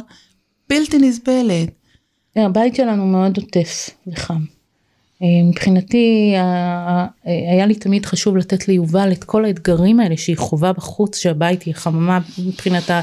בלתי 0.70 0.98
נסבלת? 0.98 1.68
הבית 2.37 2.75
שלנו 2.75 3.06
מאוד 3.06 3.37
עוטף 3.37 3.90
וחם. 4.06 4.44
אה, 5.22 5.26
מבחינתי 5.48 6.34
היה 7.25 7.66
לי 7.66 7.75
תמיד 7.75 8.06
חשוב 8.06 8.37
לתת 8.37 8.68
ליובל 8.68 9.12
את 9.12 9.25
כל 9.25 9.44
האתגרים 9.44 10.00
האלה 10.00 10.16
שהיא 10.16 10.37
חווה 10.37 10.72
בחוץ 10.72 11.18
שהבית 11.18 11.62
היא 11.62 11.75
חממה 11.75 12.18
מבחינתה 12.46 13.00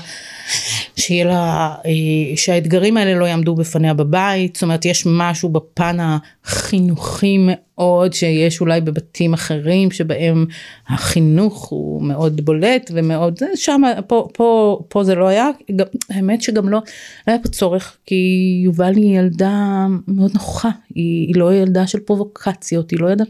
שיהיה 0.96 1.26
לה 1.26 1.76
אה, 1.86 2.38
שהאתגרים 2.38 2.98
האלה 2.98 3.20
לא 3.20 3.26
יעמדו 3.26 3.56
בפניה 3.56 3.94
בבית. 3.94 4.56
זאת 4.56 4.64
אומרת 4.64 4.86
יש 4.86 5.04
משהו 5.06 5.50
בפן 5.50 5.98
החינוכי 6.00 7.38
מאוד 7.40 8.14
שיש 8.14 8.62
אולי 8.62 8.82
בבתים 8.82 9.34
אחרים 9.34 9.92
שבהם 9.92 10.46
החינוך 10.88 11.68
הוא 11.68 12.02
מאוד 12.04 12.42
בולט 12.42 12.92
ומאוד 12.94 13.40
שם 13.56 13.82
פה 14.08 14.28
פה 14.34 14.80
פה 14.90 15.04
זה 15.04 15.16
לא 15.16 15.28
היה. 15.28 15.50
גם, 15.76 15.86
האמת 16.10 16.42
שגם 16.42 16.70
לא, 16.70 16.80
לא 17.28 17.34
היה 17.34 17.40
פה 17.44 17.50
צורך 17.50 17.98
כי 18.06 18.16
יובל 18.64 18.96
היא 18.96 19.20
ילדה 19.20 19.86
מאוד 20.08 20.32
נוחה. 20.34 20.70
היא, 20.96 21.28
היא 21.28 21.36
לא 21.36 21.54
ילדה 21.54 21.88
של 21.88 22.00
פרובוקציות 22.00 22.92
היא 22.92 23.00
לא 23.00 23.10
ילדה, 23.10 23.24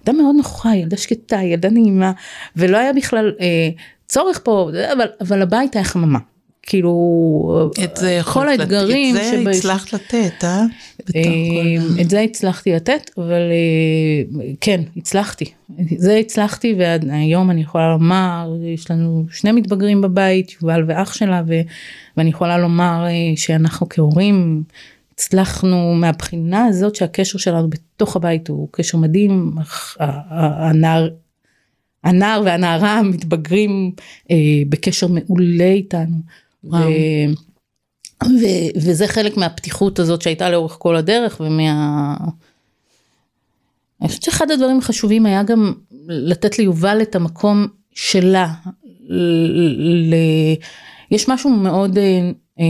ילדה 0.00 0.22
מאוד 0.22 0.36
נוחה 0.36 0.76
ילדה 0.76 0.96
שקטה 0.96 1.42
ילדה 1.42 1.70
נעימה 1.70 2.12
ולא 2.56 2.76
היה 2.76 2.92
בכלל 2.92 3.32
אה, 3.40 3.68
צורך 4.06 4.40
פה 4.44 4.70
אבל 4.92 5.06
אבל 5.20 5.42
הבית 5.42 5.76
היה 5.76 5.84
חממה 5.84 6.18
כאילו 6.66 7.70
את 7.84 7.96
זה 7.96 8.20
כל 8.24 8.48
האתגרים, 8.48 9.16
את 9.16 9.22
זה 9.44 9.50
הצלחת 9.50 9.92
לתת, 9.92 10.44
אה? 10.44 10.64
אה 11.16 12.00
את 12.00 12.10
זה 12.10 12.20
הצלחתי 12.20 12.72
לתת, 12.72 13.10
אבל 13.18 13.50
אה, 13.50 14.52
כן, 14.60 14.80
הצלחתי. 14.96 15.44
זה 15.96 16.16
הצלחתי 16.16 16.74
והיום 16.78 17.50
אני 17.50 17.60
יכולה 17.60 17.92
לומר, 17.92 18.56
יש 18.74 18.90
לנו 18.90 19.24
שני 19.30 19.52
מתבגרים 19.52 20.00
בבית, 20.00 20.52
יובל 20.62 20.84
ואח 20.86 21.12
שלה, 21.12 21.42
ואני 22.16 22.30
יכולה 22.30 22.58
לומר 22.58 23.04
אה, 23.06 23.36
שאנחנו 23.36 23.88
כהורים 23.90 24.62
הצלחנו 25.14 25.94
מהבחינה 25.94 26.64
הזאת 26.64 26.94
שהקשר 26.94 27.38
שלנו 27.38 27.70
בתוך 27.70 28.16
הבית 28.16 28.48
הוא 28.48 28.68
קשר 28.70 28.98
מדהים, 28.98 29.52
הנער 29.98 31.08
הנער 32.04 32.42
והנערה 32.44 33.02
מתבגרים 33.02 33.92
אה, 34.30 34.36
בקשר 34.68 35.06
מעולה 35.06 35.64
איתנו. 35.64 36.16
ו... 36.64 36.76
ו... 38.24 38.44
וזה 38.76 39.08
חלק 39.08 39.36
מהפתיחות 39.36 39.98
הזאת 39.98 40.22
שהייתה 40.22 40.50
לאורך 40.50 40.76
כל 40.78 40.96
הדרך 40.96 41.40
ומה... 41.40 42.16
אני 44.00 44.08
חושבת 44.08 44.22
שאחד 44.22 44.50
הדברים 44.50 44.78
החשובים 44.78 45.26
היה 45.26 45.42
גם 45.42 45.72
לתת 46.08 46.58
ליובל 46.58 47.02
את 47.02 47.16
המקום 47.16 47.66
שלה. 47.94 48.52
ל... 49.08 50.14
יש 51.10 51.28
משהו 51.28 51.50
מאוד, 51.50 51.98
אה, 51.98 52.30
אה, 52.60 52.64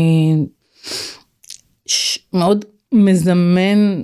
מאוד 2.32 2.64
מזמן 2.92 4.02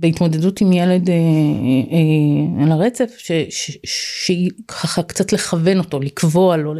בהתמודדות 0.00 0.60
עם 0.60 0.72
ילד 0.72 1.10
אה, 1.10 1.14
אה, 1.14 2.64
על 2.64 2.72
הרצף 2.72 3.18
שהיא 3.84 4.50
ככה 4.68 5.02
קצת 5.02 5.32
לכוון 5.32 5.78
אותו 5.78 6.00
לקבוע 6.00 6.56
לו 6.56 6.74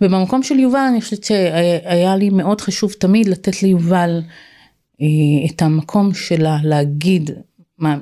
ובמקום 0.00 0.42
של 0.42 0.58
יובל 0.58 0.86
אני 0.90 1.00
חושבת 1.00 1.24
שהיה 1.24 2.16
לי 2.16 2.30
מאוד 2.30 2.60
חשוב 2.60 2.92
תמיד 2.92 3.28
לתת 3.28 3.62
ליובל 3.62 4.22
אה, 5.00 5.06
את 5.50 5.62
המקום 5.62 6.14
שלה 6.14 6.58
להגיד 6.64 7.30
מה, 7.78 7.98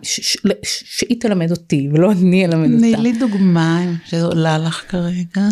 שהיא 0.62 1.20
תלמד 1.20 1.50
אותי 1.50 1.88
ולא 1.92 2.12
אני 2.12 2.44
אלמד 2.44 2.70
אותה. 2.70 2.78
תני 2.78 2.96
לי 2.96 3.12
דוגמה 3.12 3.84
שעולה 4.04 4.58
לך 4.58 4.84
כרגע. 4.88 5.48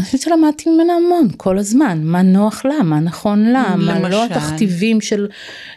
אני 0.00 0.06
חושבת 0.06 0.20
שלמדתי 0.20 0.70
ממנה 0.70 0.92
המון 0.92 1.28
כל 1.36 1.58
הזמן 1.58 2.00
מה 2.02 2.22
נוח 2.22 2.64
לה 2.64 2.82
מה 2.82 3.00
נכון 3.00 3.44
לה 3.44 3.74
למשל. 3.76 4.02
מה 4.02 4.08
לא 4.08 4.24
התכתיבים 4.24 5.00
של, 5.00 5.28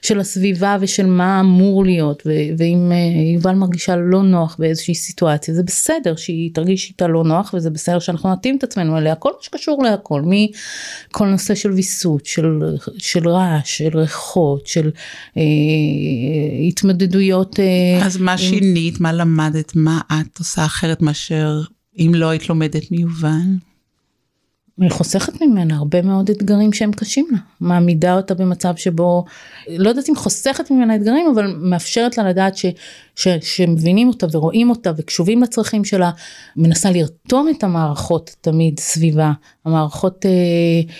של 0.01 0.20
הסביבה 0.20 0.77
ושל 0.80 1.06
מה 1.06 1.39
אמור 1.39 1.86
להיות 1.86 2.24
ו, 2.25 2.30
ואם 2.58 2.92
uh, 2.92 3.36
יובל 3.36 3.56
מרגישה 3.56 3.96
לא 3.96 4.24
נוח 4.24 4.56
באיזושהי 4.60 4.96
סיטואציה 4.96 5.53
זה 5.53 5.63
בסדר 5.63 6.15
שהיא 6.15 6.51
תרגיש 6.53 6.89
איתה 6.89 7.08
לא 7.08 7.24
נוח 7.24 7.53
וזה 7.53 7.70
בסדר 7.70 8.00
שאנחנו 8.00 8.32
נתאים 8.32 8.58
את 8.58 8.63
עצמנו 8.63 8.98
אליה 8.98 9.15
כל 9.15 9.30
מה 9.30 9.38
שקשור 9.42 9.84
להכל 9.84 10.22
מכל 10.25 11.27
נושא 11.27 11.56
של 11.56 11.72
ויסות 11.72 12.25
של, 12.25 12.60
של 12.98 13.30
רעש 13.30 13.77
של 13.77 13.98
ריחות 13.98 14.68
של 14.68 14.92
uh, 15.36 15.39
התמודדויות. 16.68 17.60
Uh, 17.60 18.06
אז 18.06 18.18
מה 18.18 18.32
עם... 18.32 18.38
שינית 18.38 19.00
מה 19.00 19.13
למדת 19.13 19.72
מה 19.75 20.01
את 20.22 20.39
עושה 20.39 20.65
אחרת 20.65 21.01
מאשר 21.01 21.62
אם 22.00 22.12
לא 22.15 22.30
היית 22.30 22.50
לומדת 22.50 22.92
מיובל. 22.92 23.73
אני 24.80 24.89
חוסכת 24.89 25.42
ממנה 25.42 25.77
הרבה 25.77 26.01
מאוד 26.01 26.30
אתגרים 26.30 26.74
שהם 26.74 26.92
קשים 26.92 27.27
לה, 27.32 27.38
מעמידה 27.60 28.15
אותה 28.15 28.34
במצב 28.34 28.75
שבו, 28.75 29.25
לא 29.68 29.89
יודעת 29.89 30.10
אם 30.10 30.15
חוסכת 30.15 30.72
ממנה 30.72 30.96
אתגרים, 30.96 31.25
אבל 31.34 31.56
מאפשרת 31.58 32.18
לה 32.18 32.30
לדעת 32.30 32.58
ש, 32.58 32.65
ש, 33.15 33.27
שמבינים 33.42 34.08
אותה 34.08 34.27
ורואים 34.32 34.70
אותה 34.70 34.92
וקשובים 34.98 35.44
לצרכים 35.44 35.86
שלה, 35.86 36.12
מנסה 36.56 36.92
לרתום 36.92 37.50
את 37.50 37.63
המערכות 37.63 38.36
תמיד 38.42 38.80
סביבה, 38.80 39.32
המערכות 39.65 40.25
אה, 40.25 40.94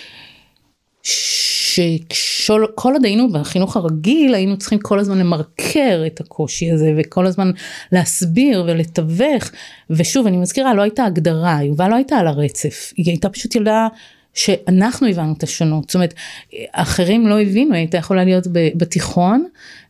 שכל 1.74 2.92
עוד 2.92 3.04
היינו 3.04 3.32
בחינוך 3.32 3.76
הרגיל 3.76 4.34
היינו 4.34 4.58
צריכים 4.58 4.78
כל 4.78 4.98
הזמן 4.98 5.18
למרקר 5.18 6.02
את 6.06 6.20
הקושי 6.20 6.70
הזה 6.70 6.94
וכל 6.96 7.26
הזמן 7.26 7.50
להסביר 7.92 8.64
ולתווך. 8.66 9.50
ושוב 9.90 10.26
אני 10.26 10.36
מזכירה 10.36 10.74
לא 10.74 10.82
הייתה 10.82 11.04
הגדרה 11.04 11.58
יובל 11.62 11.88
לא 11.88 11.94
הייתה 11.94 12.16
על 12.16 12.26
הרצף. 12.26 12.92
היא 12.96 13.06
הייתה 13.06 13.28
פשוט 13.28 13.54
ילדה 13.54 13.88
שאנחנו 14.34 15.08
הבנו 15.08 15.34
את 15.38 15.42
השונות. 15.42 15.84
זאת 15.90 15.94
אומרת 15.94 16.14
אחרים 16.72 17.26
לא 17.26 17.40
הבינו 17.40 17.74
הייתה 17.74 17.96
יכולה 17.96 18.24
להיות 18.24 18.46
בתיכון 18.52 19.46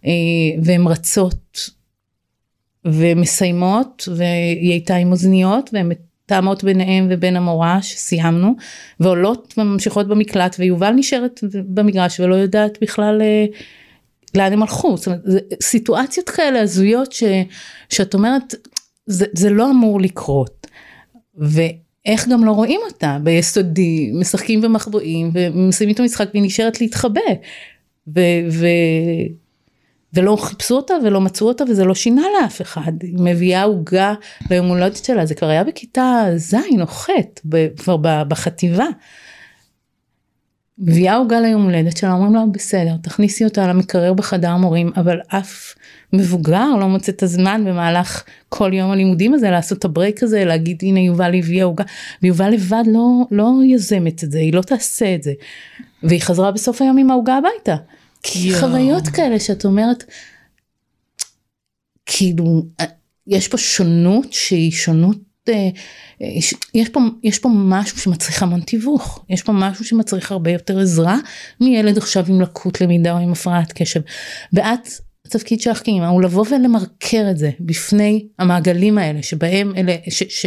אה, 0.07 0.11
והן 0.63 0.87
רצות 0.87 1.71
ומסיימות 2.85 4.09
והיא 4.17 4.71
הייתה 4.71 4.97
עם 4.97 5.13
אוזניות 5.13 5.71
והן 5.73 5.89
מתאמות 6.35 6.65
ביניהם 6.65 7.07
ובין 7.11 7.37
המורה 7.37 7.83
שסיימנו 7.83 8.55
ועולות 9.01 9.55
וממשיכות 9.59 10.09
במקלט 10.09 10.57
ויובל 10.59 10.91
נשארת 10.91 11.41
במגרש 11.53 12.21
ולא 12.21 12.35
יודעת 12.35 12.79
בכלל 12.81 13.23
אה, 13.23 13.45
לאן 14.35 14.53
הם 14.53 14.63
הלכו, 14.63 14.97
זאת 14.97 15.07
אומרת 15.07 15.23
סיטואציות 15.63 16.31
כאלה 16.31 16.61
הזויות 16.61 17.13
ש, 17.13 17.23
שאת 17.89 18.15
אומרת 18.15 18.55
זה, 19.07 19.27
זה 19.33 19.51
לא 19.51 19.71
אמור 19.71 20.01
לקרות. 20.01 20.67
ואיך 21.37 22.29
גם 22.29 22.45
לא 22.45 22.53
רואים 22.53 22.81
אותה 22.87 23.19
ביסודי 23.23 24.11
משחקים 24.15 24.61
ומחבואים 24.63 25.31
ומסיימים 25.35 25.95
את 25.95 26.01
המשחק 26.01 26.29
והיא 26.33 26.43
נשארת 26.43 26.81
להתחבא. 26.81 27.21
ו, 28.17 28.21
ו, 28.51 28.67
ולא 30.15 30.37
חיפשו 30.41 30.77
אותה 30.77 30.95
ולא 31.05 31.21
מצאו 31.21 31.49
אותה 31.49 31.65
וזה 31.65 31.85
לא 31.85 31.95
שינה 31.95 32.23
לאף 32.41 32.63
אחד. 32.63 32.93
היא 33.03 33.19
מביאה 33.19 33.63
עוגה 33.63 34.15
ביום 34.49 34.67
הולדת 34.67 35.05
שלה, 35.05 35.27
זה 35.27 35.35
כבר 35.35 35.49
היה 35.49 35.65
בכיתה 35.65 36.25
ז' 36.37 36.55
או 36.81 36.87
ח', 36.87 37.09
כבר 37.77 37.97
בחטיבה. 38.29 38.87
מביאה 40.79 41.17
עוגה 41.17 41.41
ליום 41.41 41.63
הולדת 41.63 41.97
שלה, 41.97 42.13
אומרים 42.13 42.35
לה 42.35 42.45
בסדר, 42.53 42.97
תכניסי 43.03 43.45
אותה 43.45 43.67
למקרר 43.67 44.13
בחדר 44.13 44.57
מורים, 44.57 44.93
אבל 44.97 45.21
אף 45.29 45.75
מבוגר 46.13 46.77
לא 46.81 46.89
מוצא 46.89 47.13
את 47.13 47.23
הזמן 47.23 47.65
במהלך 47.67 48.25
כל 48.49 48.71
יום 48.75 48.91
הלימודים 48.91 49.35
הזה 49.35 49.51
לעשות 49.51 49.79
את 49.79 49.85
הברייק 49.85 50.23
הזה, 50.23 50.45
להגיד 50.45 50.79
הנה 50.83 51.01
יובל 51.01 51.35
הביאה 51.39 51.65
עוגה, 51.65 51.85
ויובל 52.23 52.51
לבד 52.51 52.83
לא, 52.87 53.23
לא 53.31 53.53
יזמת 53.65 54.25
את 54.25 54.33
זה, 54.33 54.39
היא 54.39 54.53
לא 54.53 54.63
תעשה 54.63 55.15
את 55.15 55.23
זה. 55.23 55.33
והיא 56.03 56.21
חזרה 56.21 56.51
בסוף 56.51 56.83
היום 56.83 56.99
עם 56.99 57.11
העוגה 57.11 57.37
הביתה. 57.37 57.77
כי 58.25 58.55
חוויות 58.61 59.09
כאלה 59.09 59.41
שאת 59.41 59.65
אומרת, 59.65 60.05
כאילו, 62.07 62.67
יש 63.27 63.49
פה 63.49 63.59
שונות 63.59 64.33
שהיא 64.33 64.73
שונות, 64.73 65.19
אה, 65.49 65.69
יש 66.75 66.89
פה, 66.89 67.01
יש 67.23 67.39
פה 67.39 67.49
משהו 67.53 67.99
שמצריך 67.99 68.43
המון 68.43 68.61
תיווך, 68.61 69.25
יש 69.29 69.43
פה 69.43 69.53
משהו 69.53 69.85
שמצריך 69.85 70.33
הרבה 70.33 70.51
יותר 70.51 70.81
עזרה 70.81 71.17
מילד 71.61 71.99
עכשיו 71.99 72.25
עם 72.29 72.41
לקות 72.41 72.81
למידה 72.81 73.13
או 73.13 73.19
עם 73.19 73.33
הפרעת 73.33 73.73
קשב. 73.73 74.01
ואת, 74.53 74.89
התפקיד 75.27 75.61
שלך 75.61 75.85
כאימא 75.85 76.07
הוא 76.07 76.23
לבוא 76.23 76.45
ולמרקר 76.51 77.27
את 77.31 77.39
זה 77.39 77.51
בפני 77.61 78.27
המעגלים 78.39 78.99
האלה 78.99 79.23
שבהם 79.23 79.73
אלה, 79.77 79.97
ש, 80.11 80.23
ש, 80.29 80.47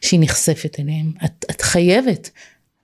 שהיא 0.00 0.20
נחשפת 0.22 0.76
אליהם. 0.80 1.12
את, 1.24 1.44
את 1.50 1.60
חייבת 1.60 2.30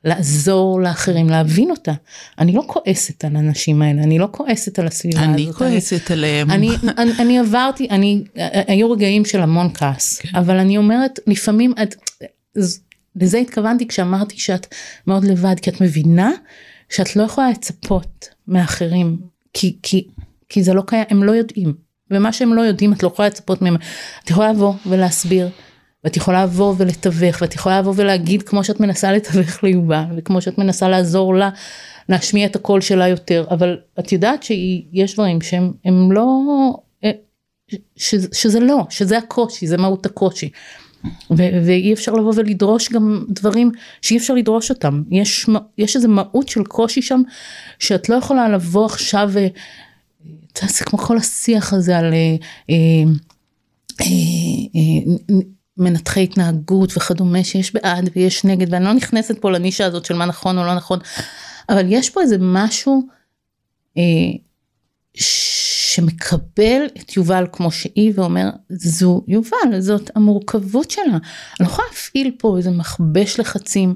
לעזור 0.05 0.81
לאחרים 0.81 1.29
להבין 1.29 1.71
אותה. 1.71 1.93
אני 2.39 2.53
לא 2.53 2.65
כועסת 2.67 3.25
על 3.25 3.37
האנשים 3.37 3.83
האלה, 3.83 4.03
אני 4.03 4.19
לא 4.19 4.29
כועסת 4.31 4.79
על 4.79 4.87
הסביבה 4.87 5.25
אני 5.25 5.43
הזאת. 5.43 5.57
כועסת 5.57 6.11
אני, 6.11 6.19
עליהם. 6.19 6.51
אני, 6.51 6.71
אני, 6.99 7.13
אני 7.19 7.39
עברתי, 7.39 7.89
אני, 7.91 8.25
היו 8.67 8.91
רגעים 8.91 9.25
של 9.25 9.41
המון 9.41 9.75
כעס, 9.75 10.19
כן. 10.19 10.39
אבל 10.39 10.57
אני 10.57 10.77
אומרת, 10.77 11.19
לפעמים 11.27 11.75
את, 11.83 11.95
לזה 13.17 13.39
התכוונתי 13.39 13.89
כשאמרתי 13.89 14.39
שאת 14.39 14.75
מאוד 15.07 15.25
לבד, 15.25 15.55
כי 15.63 15.71
את 15.71 15.81
מבינה 15.81 16.31
שאת 16.91 17.17
לא 17.17 17.23
יכולה 17.23 17.51
לצפות 17.51 18.29
מאחרים, 18.49 19.19
כי, 19.53 19.77
כי, 19.83 20.07
כי 20.49 20.63
זה 20.63 20.75
לא 20.75 20.83
קיים, 20.87 21.05
הם 21.11 21.25
לא 21.25 21.33
יודעים, 21.33 21.75
ומה 22.11 22.33
שהם 22.33 22.55
לא 22.55 22.61
יודעים 22.61 22.93
את 22.93 23.03
לא 23.03 23.09
יכולה 23.09 23.29
לצפות 23.29 23.63
מהם. 23.63 23.77
את 24.25 24.31
יכולה 24.31 24.53
לבוא 24.53 24.75
ולהסביר. 24.87 25.49
ואת 26.05 26.17
יכולה 26.17 26.45
לבוא 26.45 26.75
ולתווך 26.79 27.37
ואת 27.41 27.55
יכולה 27.55 27.79
לבוא 27.81 27.93
ולהגיד 27.97 28.43
כמו 28.43 28.65
שאת 28.65 28.81
מנסה 28.81 29.13
לתווך 29.13 29.65
ליובל 29.65 30.05
וכמו 30.17 30.41
שאת 30.41 30.59
מנסה 30.59 30.89
לעזור 30.89 31.35
לה 31.35 31.51
להשמיע 32.09 32.47
את 32.47 32.57
הקול 32.57 32.81
שלה 32.81 33.09
יותר 33.09 33.45
אבל 33.51 33.79
את 33.99 34.13
יודעת 34.13 34.43
שיש 34.43 35.15
דברים 35.15 35.41
שהם 35.41 35.73
הם 35.85 36.13
לא 36.13 36.27
אה, 37.05 37.11
ש, 37.97 38.15
שזה 38.33 38.61
לא 38.61 38.87
שזה 38.91 39.19
הקושי 39.19 39.67
זה 39.67 39.77
מהות 39.77 40.07
הקושי. 40.07 40.51
ו- 41.31 41.61
ואי 41.67 41.93
אפשר 41.93 42.13
לבוא 42.13 42.33
ולדרוש 42.37 42.93
גם 42.93 43.25
דברים 43.29 43.71
שאי 44.03 44.17
אפשר 44.17 44.35
לדרוש 44.35 44.71
אותם. 44.71 45.03
יש 45.11 45.47
יש 45.79 45.97
איזה 45.97 46.09
מהות 46.09 46.49
של 46.49 46.65
קושי 46.65 47.03
שם 47.03 47.23
שאת 47.79 48.09
לא 48.09 48.15
יכולה 48.15 48.49
לבוא 48.49 48.87
עכשיו 48.87 49.31
ו... 49.33 49.47
זה 50.63 50.85
כמו 50.85 50.99
כל 50.99 51.17
השיח 51.17 51.73
הזה 51.73 51.99
על 51.99 52.15
אה, 52.15 52.37
אה, 52.71 52.77
אה, 54.01 54.07
אה, 54.77 55.37
מנתחי 55.77 56.23
התנהגות 56.23 56.97
וכדומה 56.97 57.45
שיש 57.45 57.75
בעד 57.75 58.11
ויש 58.17 58.45
נגד 58.45 58.73
ואני 58.73 58.85
לא 58.85 58.93
נכנסת 58.93 59.39
פה 59.39 59.51
לנישה 59.51 59.87
הזאת 59.87 60.05
של 60.05 60.15
מה 60.15 60.27
נכון 60.27 60.59
או 60.59 60.65
לא 60.65 60.75
נכון 60.75 60.99
אבל 61.69 61.85
יש 61.89 62.11
פה 62.11 62.21
איזה 62.21 62.37
משהו 62.41 63.03
אה, 63.99 64.03
שמקבל 65.15 66.87
את 67.01 67.17
יובל 67.17 67.47
כמו 67.53 67.71
שהיא 67.71 68.13
ואומר 68.15 68.51
זו 68.71 69.25
יובל 69.29 69.81
זאת 69.81 70.11
המורכבות 70.17 70.91
שלה 70.91 71.05
אני 71.05 71.19
לא 71.61 71.67
יכולה 71.67 71.89
להפעיל 71.89 72.31
פה 72.39 72.59
איזה 72.59 72.71
מכבש 72.71 73.41
לחצים 73.41 73.95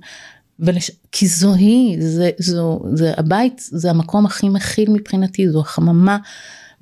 ולש... 0.61 0.91
כי 1.13 1.29
זו 1.29 1.55
היא 1.55 1.97
זה, 2.01 2.31
זו, 2.39 2.81
זה 2.95 3.13
הבית 3.17 3.61
זה 3.65 3.91
המקום 3.91 4.27
הכי 4.27 4.49
מכיל 4.49 4.91
מבחינתי 4.91 5.51
זו 5.51 5.61
החממה 5.61 6.19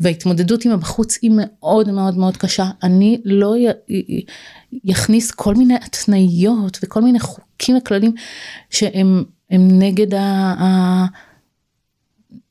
וההתמודדות 0.01 0.65
עם 0.65 0.73
הבחוץ 0.73 1.19
היא 1.23 1.31
מאוד 1.35 1.91
מאוד 1.91 2.17
מאוד 2.17 2.37
קשה. 2.37 2.71
אני 2.83 3.21
לא 3.25 3.55
יכניס 4.85 5.31
כל 5.31 5.55
מיני 5.55 5.75
התניות 5.75 6.79
וכל 6.83 7.01
מיני 7.03 7.21
חוקים 7.21 7.77
וכללים 7.77 8.15
שהם 8.71 9.25
נגד 9.51 10.15
ה... 10.15 10.23
ה... 10.59 11.05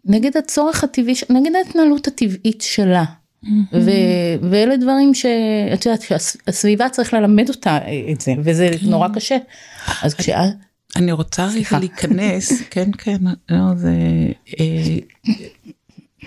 נגד 0.05 0.37
הצורך 0.37 0.83
הטבעי, 0.83 1.13
נגד 1.29 1.55
ההתנהלות 1.55 2.07
הטבעית 2.07 2.61
שלה. 2.61 3.03
ו- 3.73 4.49
ואלה 4.51 4.77
דברים 4.77 5.13
שאת 5.13 5.85
יודעת 5.85 6.01
שהסביבה 6.01 6.89
צריך 6.89 7.13
ללמד 7.13 7.49
אותה 7.49 7.77
את 8.11 8.21
זה 8.21 8.33
וזה 8.43 8.69
נורא 8.81 9.07
קשה. 9.15 9.37
אז 10.01 10.13
כשאת... 10.13 10.35
אני 10.95 11.11
רוצה 11.11 11.45
רגע 11.45 11.79
להיכנס, 11.79 12.51
כן 12.71 12.89
כן, 12.97 13.17
לא, 13.49 13.75
זה, 13.75 13.93
אה, 14.59 14.97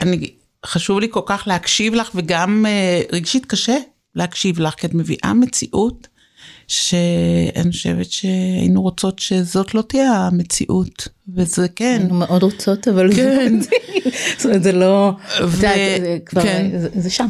אני 0.00 0.30
חשוב 0.66 1.00
לי 1.00 1.06
כל 1.10 1.20
כך 1.26 1.44
להקשיב 1.46 1.94
לך 1.94 2.10
וגם 2.14 2.66
uh, 2.66 3.14
רגשית 3.14 3.46
קשה 3.46 3.76
להקשיב 4.18 4.60
לך 4.60 4.74
כי 4.74 4.86
את 4.86 4.94
מביאה 4.94 5.34
מציאות 5.34 6.08
שאני 6.68 7.70
חושבת 7.70 8.10
שהיינו 8.10 8.82
רוצות 8.82 9.18
שזאת 9.18 9.74
לא 9.74 9.82
תהיה 9.82 10.12
המציאות 10.12 11.08
וזה 11.34 11.68
כן. 11.68 11.98
היינו 12.00 12.14
מאוד 12.14 12.42
רוצות 12.42 12.88
אבל 12.88 13.14
כן. 13.14 13.60
זאת 14.36 14.44
אומרת 14.46 14.62
זה 14.62 14.72
לא, 14.72 15.12
ו... 15.44 15.56
זה, 15.56 16.18
כבר, 16.26 16.42
כן. 16.42 16.70
זה, 16.78 16.88
זה 16.94 17.10
שם, 17.10 17.28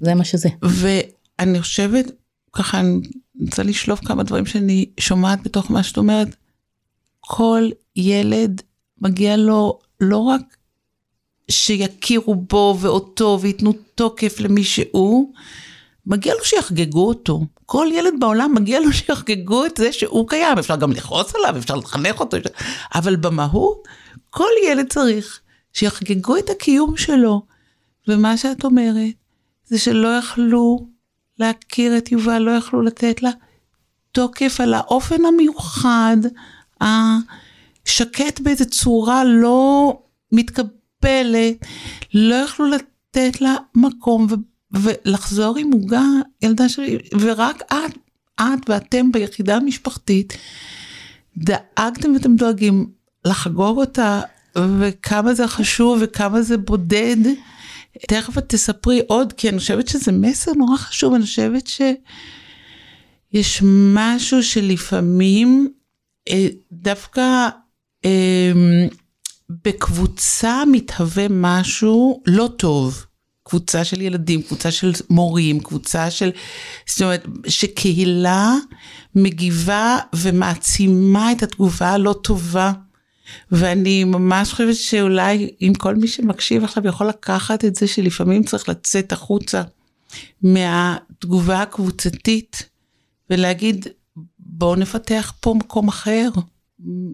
זה 0.00 0.14
מה 0.14 0.24
שזה. 0.24 0.48
ואני 0.62 1.60
חושבת 1.60 2.06
ככה 2.52 2.80
אני 2.80 3.00
רוצה 3.40 3.62
לשלוף 3.62 4.00
כמה 4.04 4.22
דברים 4.22 4.46
שאני 4.46 4.86
שומעת 5.00 5.42
בתוך 5.42 5.70
מה 5.70 5.82
שאת 5.82 5.96
אומרת. 5.96 6.36
כל 7.20 7.68
ילד 7.96 8.62
מגיע 9.00 9.36
לו 9.36 9.78
לא 10.00 10.18
רק 10.18 10.56
שיכירו 11.50 12.34
בו 12.34 12.78
ואותו 12.80 13.38
וייתנו 13.40 13.72
תוקף 13.94 14.40
למי 14.40 14.64
שהוא, 14.64 15.32
מגיע 16.06 16.34
לו 16.34 16.44
שיחגגו 16.44 17.08
אותו. 17.08 17.40
כל 17.66 17.86
ילד 17.92 18.14
בעולם 18.20 18.54
מגיע 18.54 18.80
לו 18.80 18.92
שיחגגו 18.92 19.66
את 19.66 19.76
זה 19.76 19.92
שהוא 19.92 20.28
קיים, 20.28 20.58
אפשר 20.58 20.76
גם 20.76 20.92
לכעוס 20.92 21.34
עליו, 21.34 21.58
אפשר 21.58 21.76
לחנך 21.76 22.20
אותו, 22.20 22.36
אבל 22.94 23.16
במהות, 23.16 23.88
כל 24.30 24.50
ילד 24.66 24.92
צריך 24.92 25.40
שיחגגו 25.72 26.36
את 26.36 26.50
הקיום 26.50 26.96
שלו. 26.96 27.42
ומה 28.08 28.36
שאת 28.36 28.64
אומרת, 28.64 29.14
זה 29.64 29.78
שלא 29.78 30.08
יכלו 30.08 30.86
להכיר 31.38 31.98
את 31.98 32.12
יובל, 32.12 32.38
לא 32.38 32.50
יכלו 32.50 32.82
לתת 32.82 33.22
לה 33.22 33.30
תוקף 34.12 34.60
על 34.60 34.74
האופן 34.74 35.24
המיוחד, 35.24 36.16
השקט 36.80 38.40
באיזה 38.40 38.64
צורה 38.64 39.24
לא 39.24 39.98
מתקבלת. 40.32 41.56
לא 42.14 42.34
יכלו 42.34 42.66
לתת 42.66 43.40
לה 43.40 43.56
מקום 43.74 44.26
ו- 44.30 44.53
ולחזור 44.74 45.58
עם 45.58 45.72
עוגה, 45.72 46.04
ילדה 46.42 46.68
שלי, 46.68 46.98
ורק 47.20 47.62
את, 47.72 47.98
את 48.40 48.68
ואתם 48.68 49.12
ביחידה 49.12 49.56
המשפחתית, 49.56 50.32
דאגתם 51.36 52.12
ואתם 52.14 52.36
דואגים 52.36 52.86
לחגוג 53.24 53.78
אותה, 53.78 54.20
וכמה 54.78 55.34
זה 55.34 55.48
חשוב 55.48 55.98
וכמה 56.02 56.42
זה 56.42 56.56
בודד. 56.56 57.16
תכף 58.08 58.38
את 58.38 58.44
תספרי 58.48 59.00
עוד, 59.06 59.32
כי 59.32 59.48
אני 59.48 59.58
חושבת 59.58 59.88
שזה 59.88 60.12
מסר 60.12 60.52
נורא 60.52 60.76
חשוב, 60.76 61.14
אני 61.14 61.22
חושבת 61.22 61.66
שיש 61.66 63.62
משהו 63.94 64.42
שלפעמים 64.42 65.72
אה, 66.28 66.46
דווקא 66.72 67.48
אה, 68.04 68.52
בקבוצה 69.64 70.62
מתהווה 70.72 71.26
משהו 71.30 72.22
לא 72.26 72.48
טוב. 72.56 73.06
קבוצה 73.44 73.84
של 73.84 74.00
ילדים, 74.00 74.42
קבוצה 74.42 74.70
של 74.70 74.92
מורים, 75.10 75.60
קבוצה 75.60 76.10
של... 76.10 76.30
זאת 76.86 77.02
אומרת, 77.02 77.26
שקהילה 77.46 78.54
מגיבה 79.14 79.98
ומעצימה 80.14 81.32
את 81.32 81.42
התגובה 81.42 81.90
הלא 81.90 82.14
טובה. 82.22 82.72
ואני 83.50 84.04
ממש 84.04 84.50
חושבת 84.50 84.74
שאולי 84.74 85.50
אם 85.62 85.72
כל 85.78 85.94
מי 85.94 86.08
שמקשיב 86.08 86.64
עכשיו 86.64 86.86
יכול 86.86 87.08
לקחת 87.08 87.64
את 87.64 87.74
זה 87.74 87.86
שלפעמים 87.86 88.42
צריך 88.42 88.68
לצאת 88.68 89.12
החוצה 89.12 89.62
מהתגובה 90.42 91.62
הקבוצתית 91.62 92.68
ולהגיד 93.30 93.86
בואו 94.38 94.74
נפתח 94.76 95.32
פה 95.40 95.54
מקום 95.54 95.88
אחר 95.88 96.28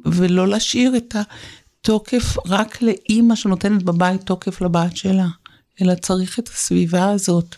ולא 0.05 0.49
להשאיר 0.49 0.97
את 0.97 1.17
התוקף 1.17 2.37
רק 2.47 2.83
לאימא 2.83 3.35
שנותנת 3.35 3.83
בבית 3.83 4.23
תוקף 4.23 4.61
לבת 4.61 4.97
שלה, 4.97 5.27
אלא 5.83 5.95
צריך 5.95 6.39
את 6.39 6.49
הסביבה 6.49 7.11
הזאת. 7.11 7.57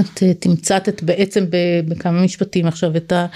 את 0.00 0.22
אה, 0.22 0.34
תמצתת 0.34 1.02
בעצם 1.02 1.44
בכמה 1.88 2.24
משפטים 2.24 2.66
עכשיו 2.66 2.96
את, 2.96 3.12
ה... 3.12 3.26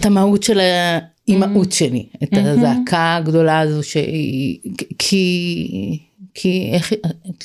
את 0.00 0.06
המהות 0.06 0.42
של 0.42 0.60
האימהות 0.60 1.68
mm-hmm. 1.68 1.74
שלי, 1.74 2.06
את 2.22 2.32
mm-hmm. 2.32 2.38
הזעקה 2.38 3.16
הגדולה 3.16 3.60
הזו 3.60 3.82
שהיא, 3.82 4.58
כי, 4.98 5.98
כי 6.34 6.70
איך, 6.74 6.92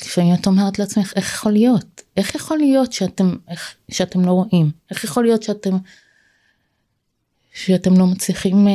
לפעמים 0.04 0.34
את 0.34 0.46
אומרת 0.46 0.78
לעצמך 0.78 1.12
איך 1.16 1.34
יכול 1.34 1.52
להיות, 1.52 2.02
איך 2.16 2.34
יכול 2.34 2.58
להיות 2.58 2.92
שאתם, 2.92 3.36
איך, 3.48 3.74
שאתם 3.90 4.24
לא 4.24 4.30
רואים, 4.30 4.70
איך 4.90 5.04
יכול 5.04 5.24
להיות 5.24 5.42
שאתם, 5.42 5.76
שאתם 7.54 7.98
לא 7.98 8.06
מצליחים 8.06 8.68
אה, 8.68 8.72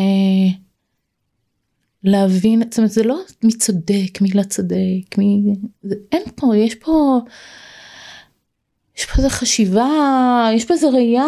להבין, 2.04 2.64
זאת 2.70 2.78
אומרת 2.78 2.92
זה 2.92 3.04
לא 3.04 3.20
מי 3.44 3.54
צודק, 3.54 4.22
מי 4.22 4.30
לא 4.34 4.44
צודק, 4.44 5.18
מי, 5.18 5.42
זה, 5.84 5.96
אין 6.12 6.24
פה, 6.36 6.58
יש 6.58 6.76
פה 6.76 7.20
יש 8.98 9.06
פה 9.06 9.14
איזה 9.18 9.30
חשיבה, 9.30 10.50
יש 10.56 10.66
פה 10.66 10.74
איזה 10.74 10.90
ראייה 10.90 11.26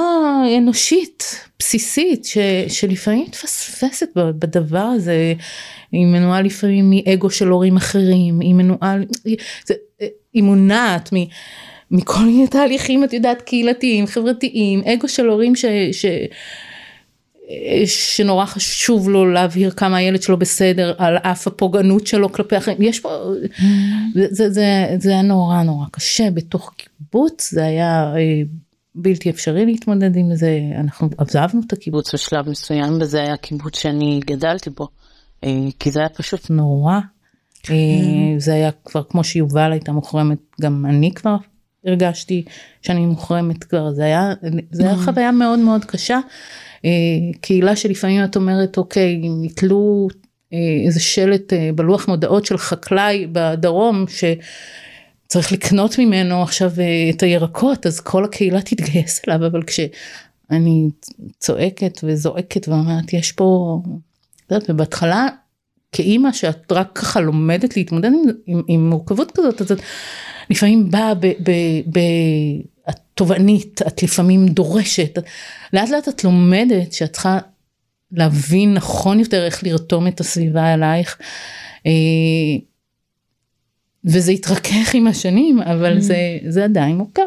אנושית, 0.57 1.23
בסיסית, 1.59 2.25
ש, 2.25 2.37
שלפעמים 2.67 3.25
מתפספסת 3.27 4.09
בדבר 4.15 4.79
הזה, 4.79 5.33
היא 5.91 6.05
מנועה 6.05 6.41
לפעמים 6.41 6.89
מאגו 6.89 7.29
של 7.29 7.47
הורים 7.47 7.77
אחרים, 7.77 8.39
היא 8.39 8.53
מנועה, 8.53 8.95
היא 10.33 10.43
מונעת 10.43 11.13
מ... 11.13 11.17
מכל 11.91 12.19
מיני 12.19 12.47
תהליכים, 12.47 13.03
את 13.03 13.13
יודעת, 13.13 13.41
קהילתיים, 13.41 14.07
חברתיים, 14.07 14.83
אגו 14.83 15.07
של 15.07 15.27
הורים 15.29 15.55
ש... 15.55 15.65
ש 15.91 16.05
שנורא 17.85 18.45
חשוב 18.45 19.09
לו 19.09 19.31
להבהיר 19.31 19.71
כמה 19.71 19.97
הילד 19.97 20.21
שלו 20.21 20.37
בסדר 20.37 20.93
על 20.97 21.17
אף 21.17 21.47
הפוגענות 21.47 22.07
שלו 22.07 22.31
כלפי 22.31 22.57
אחרים 22.57 22.81
יש 22.81 22.99
פה. 22.99 23.09
זה 24.29 24.49
זה 24.49 24.95
זה 24.99 25.11
היה 25.11 25.21
נורא 25.21 25.63
נורא 25.63 25.85
קשה 25.91 26.31
בתוך 26.31 26.73
קיבוץ 26.77 27.51
זה 27.51 27.65
היה 27.65 28.13
אה, 28.15 28.41
בלתי 28.95 29.29
אפשרי 29.29 29.65
להתמודד 29.65 30.15
עם 30.15 30.35
זה 30.35 30.59
אנחנו 30.79 31.09
עזבנו 31.17 31.61
את 31.67 31.73
הקיבוץ 31.73 32.13
בשלב 32.13 32.49
מסוים 32.49 32.97
וזה 33.01 33.21
היה 33.21 33.37
קיבוץ 33.37 33.79
שאני 33.79 34.19
גדלתי 34.25 34.69
בו 34.69 34.87
אה, 35.43 35.67
כי 35.79 35.91
זה 35.91 35.99
היה 35.99 36.09
פשוט 36.09 36.49
נורא 36.49 36.99
כן. 37.63 37.73
אה, 37.73 38.39
זה 38.39 38.53
היה 38.53 38.69
כבר 38.85 39.03
כמו 39.03 39.23
שיובל 39.23 39.71
הייתה 39.71 39.91
מוחרמת 39.91 40.37
גם 40.61 40.85
אני 40.85 41.13
כבר 41.13 41.35
הרגשתי 41.85 42.43
שאני 42.81 43.05
מוחרמת 43.05 43.63
כבר 43.63 43.91
זה 43.91 44.03
היה 44.03 44.33
זה 44.71 44.83
היה 44.83 44.93
mm. 44.93 45.05
חוויה 45.05 45.31
מאוד 45.31 45.59
מאוד 45.59 45.85
קשה. 45.85 46.19
אה, 46.85 46.91
קהילה 47.41 47.75
שלפעמים 47.75 48.23
את 48.23 48.35
אומרת 48.35 48.77
אוקיי 48.77 49.21
נתלו 49.23 50.07
אה, 50.53 50.57
איזה 50.85 50.99
שלט 50.99 51.53
אה, 51.53 51.69
בלוח 51.75 52.07
מודעות 52.07 52.45
של 52.45 52.57
חקלאי 52.57 53.27
בדרום 53.31 54.05
שצריך 54.07 55.51
לקנות 55.51 55.99
ממנו 55.99 56.43
עכשיו 56.43 56.71
את 57.15 57.23
הירקות 57.23 57.85
אז 57.85 57.99
כל 57.99 58.23
הקהילה 58.23 58.61
תתגייס 58.61 59.21
אליו 59.27 59.47
אבל 59.47 59.63
כשאני 59.63 60.89
צועקת 61.39 61.99
וזועקת 62.03 62.67
ואומרת 62.67 63.13
יש 63.13 63.31
פה, 63.31 63.79
ובהתחלה 64.69 65.27
כאימא 65.91 66.31
שאת 66.31 66.71
רק 66.71 66.91
ככה 66.95 67.21
לומדת 67.21 67.77
להתמודד 67.77 68.09
עם, 68.09 68.23
עם, 68.45 68.61
עם 68.67 68.89
מורכבות 68.89 69.31
כזאת 69.31 69.61
אז 69.61 69.71
את 69.71 69.79
לפעמים 70.49 70.91
באה 70.91 71.13
ב... 71.13 71.25
ב, 71.25 71.51
ב 71.91 71.99
את 72.89 72.99
תובענית, 73.13 73.81
את 73.87 74.03
לפעמים 74.03 74.47
דורשת, 74.47 75.19
לאט 75.73 75.89
לאט 75.89 76.09
את 76.09 76.23
לומדת 76.23 76.93
שאת 76.93 77.13
צריכה 77.13 77.39
להבין 78.11 78.73
נכון 78.73 79.19
יותר 79.19 79.45
איך 79.45 79.63
לרתום 79.63 80.07
את 80.07 80.19
הסביבה 80.19 80.73
אלייך. 80.73 81.17
אה, 81.85 81.91
וזה 84.05 84.31
התרכך 84.31 84.93
עם 84.93 85.07
השנים, 85.07 85.59
אבל. 85.61 85.99
זה, 85.99 86.37
זה 86.47 86.63
עדיין 86.63 86.97
מורכב. 86.97 87.21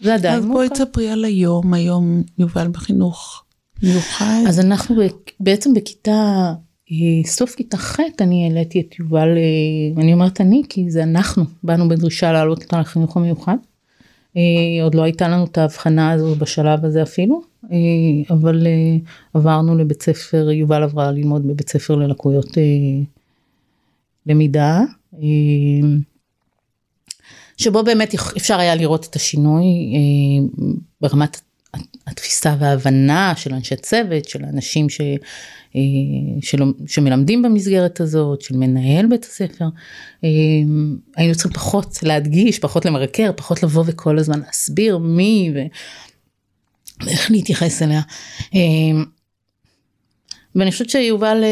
זה 0.00 0.14
עדיין 0.14 0.34
מורכב. 0.34 0.44
אז 0.44 0.46
בואי 0.46 0.68
תספרי 0.68 1.10
על 1.10 1.24
היום, 1.24 1.74
היום 1.74 2.22
יובל 2.38 2.68
בחינוך 2.68 3.44
מיוחד. 3.82 4.42
אז 4.48 4.60
אנחנו 4.60 4.96
בעצם 5.40 5.74
בכיתה, 5.74 6.52
אה, 6.90 7.28
סוף 7.28 7.54
כיתה 7.54 7.76
ח' 7.76 8.00
אני 8.20 8.44
העליתי 8.44 8.80
את 8.80 8.98
יובל, 8.98 9.28
אה, 9.28 10.02
אני 10.02 10.12
אומרת 10.12 10.40
אני 10.40 10.62
כי 10.68 10.90
זה 10.90 11.02
אנחנו, 11.02 11.44
באנו 11.62 11.88
בדרישה 11.88 12.32
להעלות 12.32 12.62
אותה 12.62 12.80
לחינוך 12.80 13.16
המיוחד. 13.16 13.56
אה, 14.38 14.84
עוד 14.84 14.94
לא 14.94 15.02
הייתה 15.02 15.28
לנו 15.28 15.44
את 15.44 15.58
ההבחנה 15.58 16.10
הזו 16.10 16.34
בשלב 16.34 16.84
הזה 16.84 17.02
אפילו, 17.02 17.42
אה, 17.72 17.76
אבל 18.30 18.66
אה, 18.66 18.96
עברנו 19.34 19.78
לבית 19.78 20.02
ספר, 20.02 20.50
יובל 20.50 20.82
עברה 20.82 21.10
ללמוד 21.10 21.48
בבית 21.48 21.68
ספר 21.68 21.94
ללקויות 21.94 22.56
למידה, 24.26 24.80
שבו 27.56 27.82
באמת 27.82 28.14
אפשר 28.36 28.58
היה 28.58 28.74
לראות 28.74 29.06
את 29.10 29.16
השינוי 29.16 29.64
ברמת 31.00 31.40
התפיסה 32.06 32.56
וההבנה 32.58 33.32
של 33.36 33.54
אנשי 33.54 33.76
צוות, 33.76 34.28
של 34.28 34.44
אנשים 34.44 34.88
ש, 34.88 35.00
אה, 35.76 35.80
של, 36.42 36.62
שמלמדים 36.86 37.42
במסגרת 37.42 38.00
הזאת, 38.00 38.42
של 38.42 38.56
מנהל 38.56 39.06
בית 39.06 39.24
הספר. 39.24 39.68
אה, 40.24 40.28
היינו 41.16 41.34
צריכים 41.34 41.52
פחות 41.52 42.02
להדגיש, 42.02 42.58
פחות 42.58 42.84
למרקר, 42.84 43.30
פחות 43.36 43.62
לבוא 43.62 43.84
וכל 43.86 44.18
הזמן 44.18 44.40
להסביר 44.40 44.98
מי 44.98 45.52
ואיך 47.02 47.30
להתייחס 47.30 47.82
אליה. 47.82 48.00
אה, 48.54 48.60
ואני 50.54 50.70
חושבת 50.70 50.90
שיובל 50.90 51.44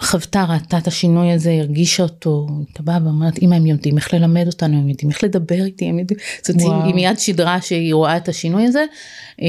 חוותה, 0.00 0.44
ראתה 0.48 0.78
את 0.78 0.86
השינוי 0.86 1.32
הזה, 1.32 1.52
הרגישה 1.60 2.02
אותו, 2.02 2.46
הייתה 2.66 2.82
באה 2.82 2.98
ואומרת, 3.04 3.38
אמא 3.42 3.54
הם 3.54 3.66
יודעים 3.66 3.96
איך 3.96 4.14
ללמד 4.14 4.46
אותנו, 4.46 4.78
הם 4.78 4.88
יודעים 4.88 5.10
איך 5.10 5.24
לדבר 5.24 5.64
איתי, 5.64 5.84
הם 5.84 5.98
יודעים, 5.98 6.20
זאת 6.42 6.62
אומרת, 6.62 6.84
היא 6.84 6.94
מיד 6.94 7.18
שידרה 7.18 7.60
שהיא 7.60 7.94
רואה 7.94 8.16
את 8.16 8.28
השינוי 8.28 8.66
הזה. 8.66 8.84
אה, 9.42 9.46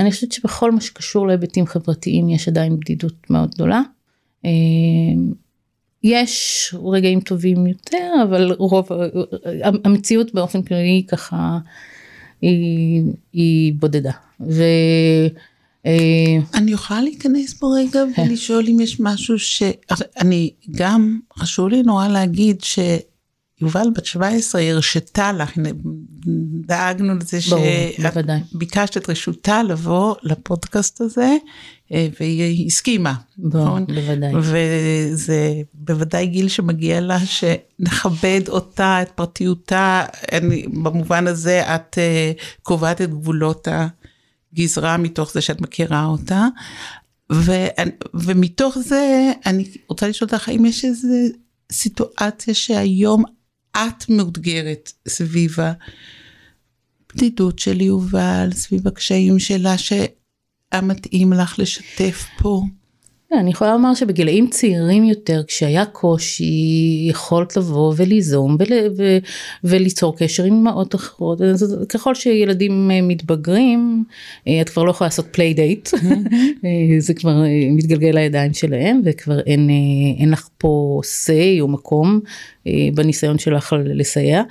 אני 0.00 0.10
חושבת 0.10 0.32
שבכל 0.32 0.72
מה 0.72 0.80
שקשור 0.80 1.26
להיבטים 1.26 1.66
חברתיים 1.66 2.28
יש 2.28 2.48
עדיין 2.48 2.80
בדידות 2.80 3.30
מאוד 3.30 3.50
גדולה. 3.54 3.80
אה, 4.44 4.50
יש 6.02 6.74
רגעים 6.92 7.20
טובים 7.20 7.66
יותר, 7.66 8.12
אבל 8.22 8.52
רוב, 8.58 8.88
המציאות 9.84 10.34
באופן 10.34 10.62
כללי 10.62 11.04
ככה 11.08 11.58
היא, 12.42 13.02
היא 13.32 13.72
בודדה. 13.78 14.12
ו... 14.40 14.62
אה, 15.88 16.58
אני 16.58 16.70
יכולה 16.70 17.02
להיכנס 17.02 17.54
פה 17.54 17.66
רגע 17.76 18.02
כן. 18.16 18.22
ולשאול 18.22 18.64
אם 18.68 18.80
יש 18.80 19.00
משהו 19.00 19.38
ש... 19.38 19.62
אני 20.20 20.50
גם, 20.70 21.18
חשוב 21.38 21.68
לי 21.68 21.82
נורא 21.82 22.08
להגיד 22.08 22.62
שיובל 22.62 23.88
בת 23.94 24.06
17 24.06 24.62
הרשתה 24.62 25.32
לך, 25.32 25.52
דאגנו 26.66 27.14
לזה 27.14 27.40
שביקשת 27.40 28.96
את 28.96 29.10
רשותה 29.10 29.62
לבוא 29.62 30.14
לפודקאסט 30.22 31.00
הזה, 31.00 31.36
אה, 31.92 32.08
והיא 32.20 32.66
הסכימה, 32.66 33.14
נכון? 33.38 33.84
בוודאי. 33.86 34.32
וזה 34.36 35.54
בוודאי 35.74 36.26
גיל 36.26 36.48
שמגיע 36.48 37.00
לה 37.00 37.18
שנכבד 37.26 38.40
אותה, 38.48 39.02
את 39.02 39.10
פרטיותה, 39.10 40.04
אני, 40.32 40.66
במובן 40.68 41.26
הזה 41.26 41.74
את 41.74 41.98
uh, 41.98 42.58
קובעת 42.62 43.00
את 43.00 43.10
גבולות 43.10 43.68
ה... 43.68 43.86
גזרה 44.54 44.96
מתוך 44.96 45.32
זה 45.32 45.40
שאת 45.40 45.60
מכירה 45.60 46.04
אותה. 46.04 46.46
ו, 47.32 47.52
ומתוך 48.14 48.78
זה 48.78 49.32
אני 49.46 49.70
רוצה 49.88 50.08
לשאול 50.08 50.30
אותך 50.32 50.48
האם 50.48 50.64
יש 50.64 50.84
איזו 50.84 51.08
סיטואציה 51.72 52.54
שהיום 52.54 53.24
את 53.76 54.08
מאותגרת 54.08 54.92
סביב 55.08 55.56
הבדידות 57.10 57.58
של 57.58 57.80
יובל, 57.80 58.48
סביב 58.52 58.88
הקשיים 58.88 59.38
שלה, 59.38 59.78
שהיה 59.78 60.82
מתאים 60.82 61.32
לך 61.32 61.58
לשתף 61.58 62.26
פה. 62.38 62.62
אני 63.32 63.50
יכולה 63.50 63.72
לומר 63.72 63.94
שבגילאים 63.94 64.46
צעירים 64.46 65.04
יותר 65.04 65.42
כשהיה 65.46 65.84
קושי 65.84 67.06
יכולת 67.10 67.56
לבוא 67.56 67.94
וליזום 67.96 68.56
ול, 68.58 68.66
ו, 68.96 69.18
וליצור 69.64 70.16
קשר 70.16 70.44
עם 70.44 70.54
אמהות 70.54 70.94
אחרות 70.94 71.40
ככל 71.88 72.14
שילדים 72.14 72.90
אה, 72.90 73.02
מתבגרים 73.02 74.04
אה, 74.48 74.60
את 74.60 74.68
כבר 74.68 74.84
לא 74.84 74.90
יכולה 74.90 75.08
לעשות 75.08 75.26
פליי 75.30 75.54
דייט. 75.54 75.88
אה, 76.64 76.70
זה 76.98 77.14
כבר 77.14 77.42
מתגלגל 77.70 78.10
לידיים 78.14 78.54
שלהם 78.54 79.00
וכבר 79.04 79.40
אין, 79.40 79.70
אין 80.18 80.30
לך 80.30 80.48
פה 80.58 81.00
say 81.04 81.60
או 81.60 81.68
מקום 81.68 82.20
בניסיון 82.94 83.38
שלך 83.38 83.76
לסייע. 83.84 84.42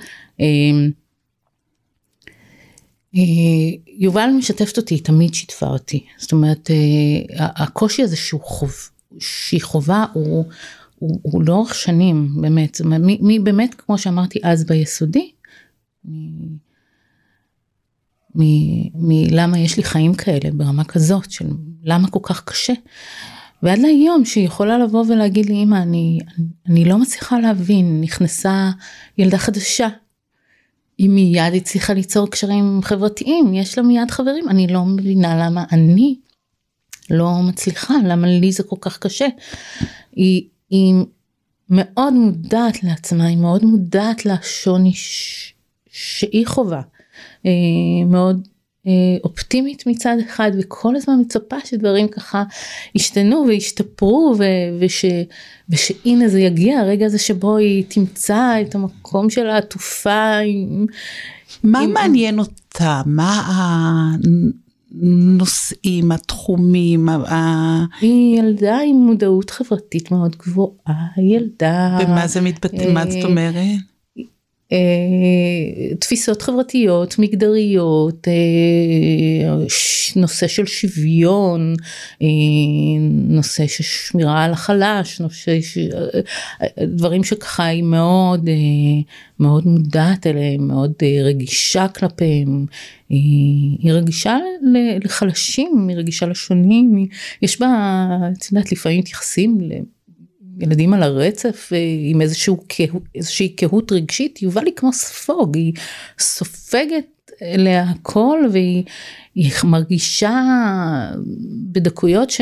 אה, 3.14 3.20
יובל 3.86 4.30
משתפת 4.38 4.76
אותי, 4.76 4.94
היא 4.94 5.04
תמיד 5.04 5.34
שיתפה 5.34 5.66
אותי. 5.66 6.04
זאת 6.18 6.32
אומרת, 6.32 6.70
אה, 6.70 7.46
הקושי 7.56 8.02
הזה 8.02 8.16
שהוא 8.16 8.40
חוב, 8.40 8.74
שהיא 9.18 9.62
חובה 9.62 10.04
הוא, 10.12 10.44
הוא, 10.98 11.20
הוא 11.22 11.42
לאורך 11.44 11.74
שנים, 11.74 12.28
באמת. 12.40 12.80
מי, 12.80 13.18
מי 13.22 13.38
באמת, 13.38 13.74
כמו 13.74 13.98
שאמרתי 13.98 14.38
אז 14.42 14.66
ביסודי, 14.66 15.30
מלמה 18.94 19.58
יש 19.58 19.76
לי 19.76 19.82
חיים 19.82 20.14
כאלה 20.14 20.50
ברמה 20.52 20.84
כזאת 20.84 21.30
של 21.30 21.46
למה 21.84 22.10
כל 22.10 22.20
כך 22.22 22.44
קשה. 22.44 22.72
ועד 23.62 23.78
להיום 23.78 24.24
שהיא 24.24 24.46
יכולה 24.46 24.78
לבוא 24.78 25.04
ולהגיד 25.08 25.46
לי 25.46 25.62
אמא 25.62 25.76
אני, 25.76 26.18
אני 26.66 26.84
לא 26.84 26.98
מצליחה 26.98 27.38
להבין 27.38 28.00
נכנסה 28.00 28.70
ילדה 29.18 29.38
חדשה. 29.38 29.88
היא 30.98 31.08
מיד 31.10 31.54
הצליחה 31.54 31.92
ליצור 31.92 32.30
קשרים 32.30 32.80
חברתיים 32.82 33.54
יש 33.54 33.78
לה 33.78 33.84
מיד 33.84 34.10
חברים 34.10 34.48
אני 34.48 34.66
לא 34.66 34.84
מבינה 34.84 35.46
למה 35.46 35.64
אני 35.72 36.16
לא 37.10 37.42
מצליחה 37.48 37.94
למה 38.04 38.26
לי 38.26 38.52
זה 38.52 38.62
כל 38.62 38.76
כך 38.80 38.98
קשה. 38.98 39.26
היא, 40.12 40.48
היא 40.70 40.94
מאוד 41.70 42.12
מודעת 42.12 42.84
לעצמה 42.84 43.26
היא 43.26 43.36
מאוד 43.36 43.64
מודעת 43.64 44.26
לשוני 44.26 44.92
ש... 44.94 45.52
שהיא 45.90 46.46
חווה. 46.46 46.82
אה, 47.46 47.50
מאוד 48.06 48.48
אופטימית 49.24 49.86
מצד 49.86 50.16
אחד 50.26 50.50
וכל 50.58 50.96
הזמן 50.96 51.14
מצפה 51.20 51.56
שדברים 51.64 52.08
ככה 52.08 52.44
ישתנו 52.94 53.44
וישתפרו 53.48 54.34
ו, 54.38 54.44
וש, 54.80 55.04
ושהנה 55.68 56.28
זה 56.28 56.40
יגיע 56.40 56.78
הרגע 56.78 57.06
הזה 57.06 57.18
שבו 57.18 57.56
היא 57.56 57.84
תמצא 57.88 58.54
את 58.60 58.74
המקום 58.74 59.30
של 59.30 59.46
העטופה. 59.46 60.36
עם, 60.38 60.86
מה 61.62 61.80
עם, 61.80 61.92
מעניין 61.92 62.38
אותה? 62.38 63.02
מה 63.06 63.42
הנושאים, 65.00 66.12
התחומים? 66.12 67.08
ה... 67.08 67.84
היא 68.00 68.38
ילדה 68.38 68.78
עם 68.86 68.96
מודעות 68.96 69.50
חברתית 69.50 70.10
מאוד 70.10 70.36
גבוהה, 70.36 71.06
ילדה... 71.18 71.98
במה 72.00 72.26
זה 72.26 72.40
מתבטא? 72.40 72.92
מה 72.92 73.10
זאת 73.10 73.24
אומרת? 73.24 73.64
אה, 74.72 75.96
תפיסות 76.00 76.42
חברתיות 76.42 77.18
מגדריות 77.18 78.28
אה, 78.28 79.64
נושא 80.16 80.46
של 80.46 80.66
שוויון 80.66 81.74
אה, 82.22 82.26
נושא 83.28 83.66
של 83.66 83.84
שמירה 83.84 84.44
על 84.44 84.52
החלש 84.52 85.20
נושא. 85.20 85.58
דברים 86.78 87.24
שככה 87.24 87.64
היא 87.64 87.82
מאוד 87.82 88.48
מאוד 89.40 89.66
מודעת 89.66 90.26
אליהם 90.26 90.68
מאוד 90.68 90.92
רגישה 91.24 91.88
כלפיהם 91.88 92.66
היא 93.08 93.92
רגישה 93.92 94.36
לחלשים 95.04 95.86
היא 95.88 95.96
רגישה 95.96 96.26
לשונים 96.26 97.06
יש 97.42 97.60
בה 97.60 97.68
את 98.38 98.52
יודעת 98.52 98.72
לפעמים 98.72 98.98
מתייחסים 98.98 99.58
ילדים 100.60 100.94
על 100.94 101.02
הרצף 101.02 101.70
אה, 101.72 101.78
עם 102.00 102.20
איזשהו, 102.20 102.64
איזושהי 103.14 103.48
קהות 103.48 103.92
רגשית, 103.92 104.42
יובל 104.42 104.66
היא 104.66 104.74
כמו 104.76 104.92
ספוג, 104.92 105.56
היא 105.56 105.72
סופגת 106.18 107.30
אליה 107.42 107.82
הכל 107.82 108.38
והיא 108.52 108.84
מרגישה 109.64 110.44
בדקויות 111.72 112.30
ש... 112.30 112.40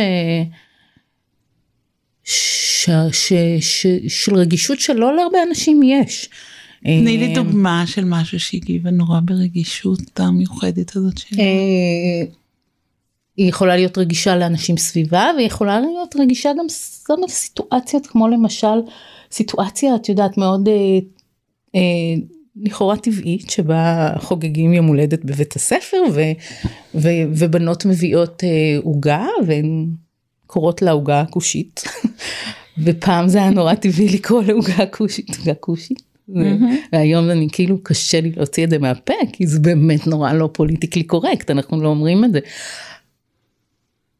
ש, 2.24 2.90
ש, 3.12 3.32
ש, 3.60 3.86
של 4.08 4.34
רגישות 4.34 4.80
שלא 4.80 5.16
להרבה 5.16 5.38
אנשים 5.48 5.82
יש. 5.82 6.28
תני 6.82 7.18
לי 7.18 7.28
אה, 7.28 7.34
דוגמה 7.34 7.86
של 7.86 8.04
משהו 8.04 8.40
שהגיבה 8.40 8.90
נורא 8.90 9.20
ברגישות 9.24 10.20
המיוחדת 10.20 10.96
הזאת 10.96 11.18
שלה. 11.18 11.42
היא 13.36 13.48
יכולה 13.48 13.76
להיות 13.76 13.98
רגישה 13.98 14.36
לאנשים 14.36 14.76
סביבה 14.76 15.30
והיא 15.36 15.46
יכולה 15.46 15.80
להיות 15.80 16.16
רגישה 16.18 16.50
גם 16.58 16.66
גם 17.10 17.18
בסיטואציות 17.26 18.06
כמו 18.06 18.28
למשל 18.28 18.80
סיטואציה 19.30 19.94
את 19.94 20.08
יודעת 20.08 20.38
מאוד 20.38 20.68
אה, 20.68 20.98
אה, 21.74 21.80
לכאורה 22.56 22.96
טבעית 22.96 23.50
שבה 23.50 24.12
חוגגים 24.18 24.72
יום 24.72 24.86
הולדת 24.86 25.24
בבית 25.24 25.56
הספר 25.56 26.02
ו, 26.12 26.20
ו, 26.94 27.08
ובנות 27.30 27.86
מביאות 27.86 28.44
אה, 28.44 28.78
עוגה 28.82 29.18
אה, 29.18 29.46
והן 29.46 29.86
קוראות 30.46 30.82
לה 30.82 30.90
עוגה 30.90 31.24
כושית 31.30 31.84
ופעם 32.84 33.28
זה 33.28 33.38
היה 33.38 33.50
נורא 33.50 33.74
טבעי 33.74 34.08
לקרוא 34.08 34.42
לעוגה 34.42 34.86
כושית 34.86 35.38
עוגה 35.38 35.54
כושית. 35.54 36.02
Mm-hmm. 36.30 36.64
והיום 36.92 37.30
אני 37.30 37.48
כאילו 37.52 37.82
קשה 37.82 38.20
לי 38.20 38.32
להוציא 38.36 38.64
את 38.64 38.70
זה 38.70 38.78
מהפה 38.78 39.14
כי 39.32 39.46
זה 39.46 39.60
באמת 39.60 40.06
נורא 40.06 40.32
לא 40.32 40.50
פוליטיקלי 40.52 41.02
קורקט 41.02 41.50
אנחנו 41.50 41.82
לא 41.82 41.88
אומרים 41.88 42.24
את 42.24 42.32
זה 42.32 42.40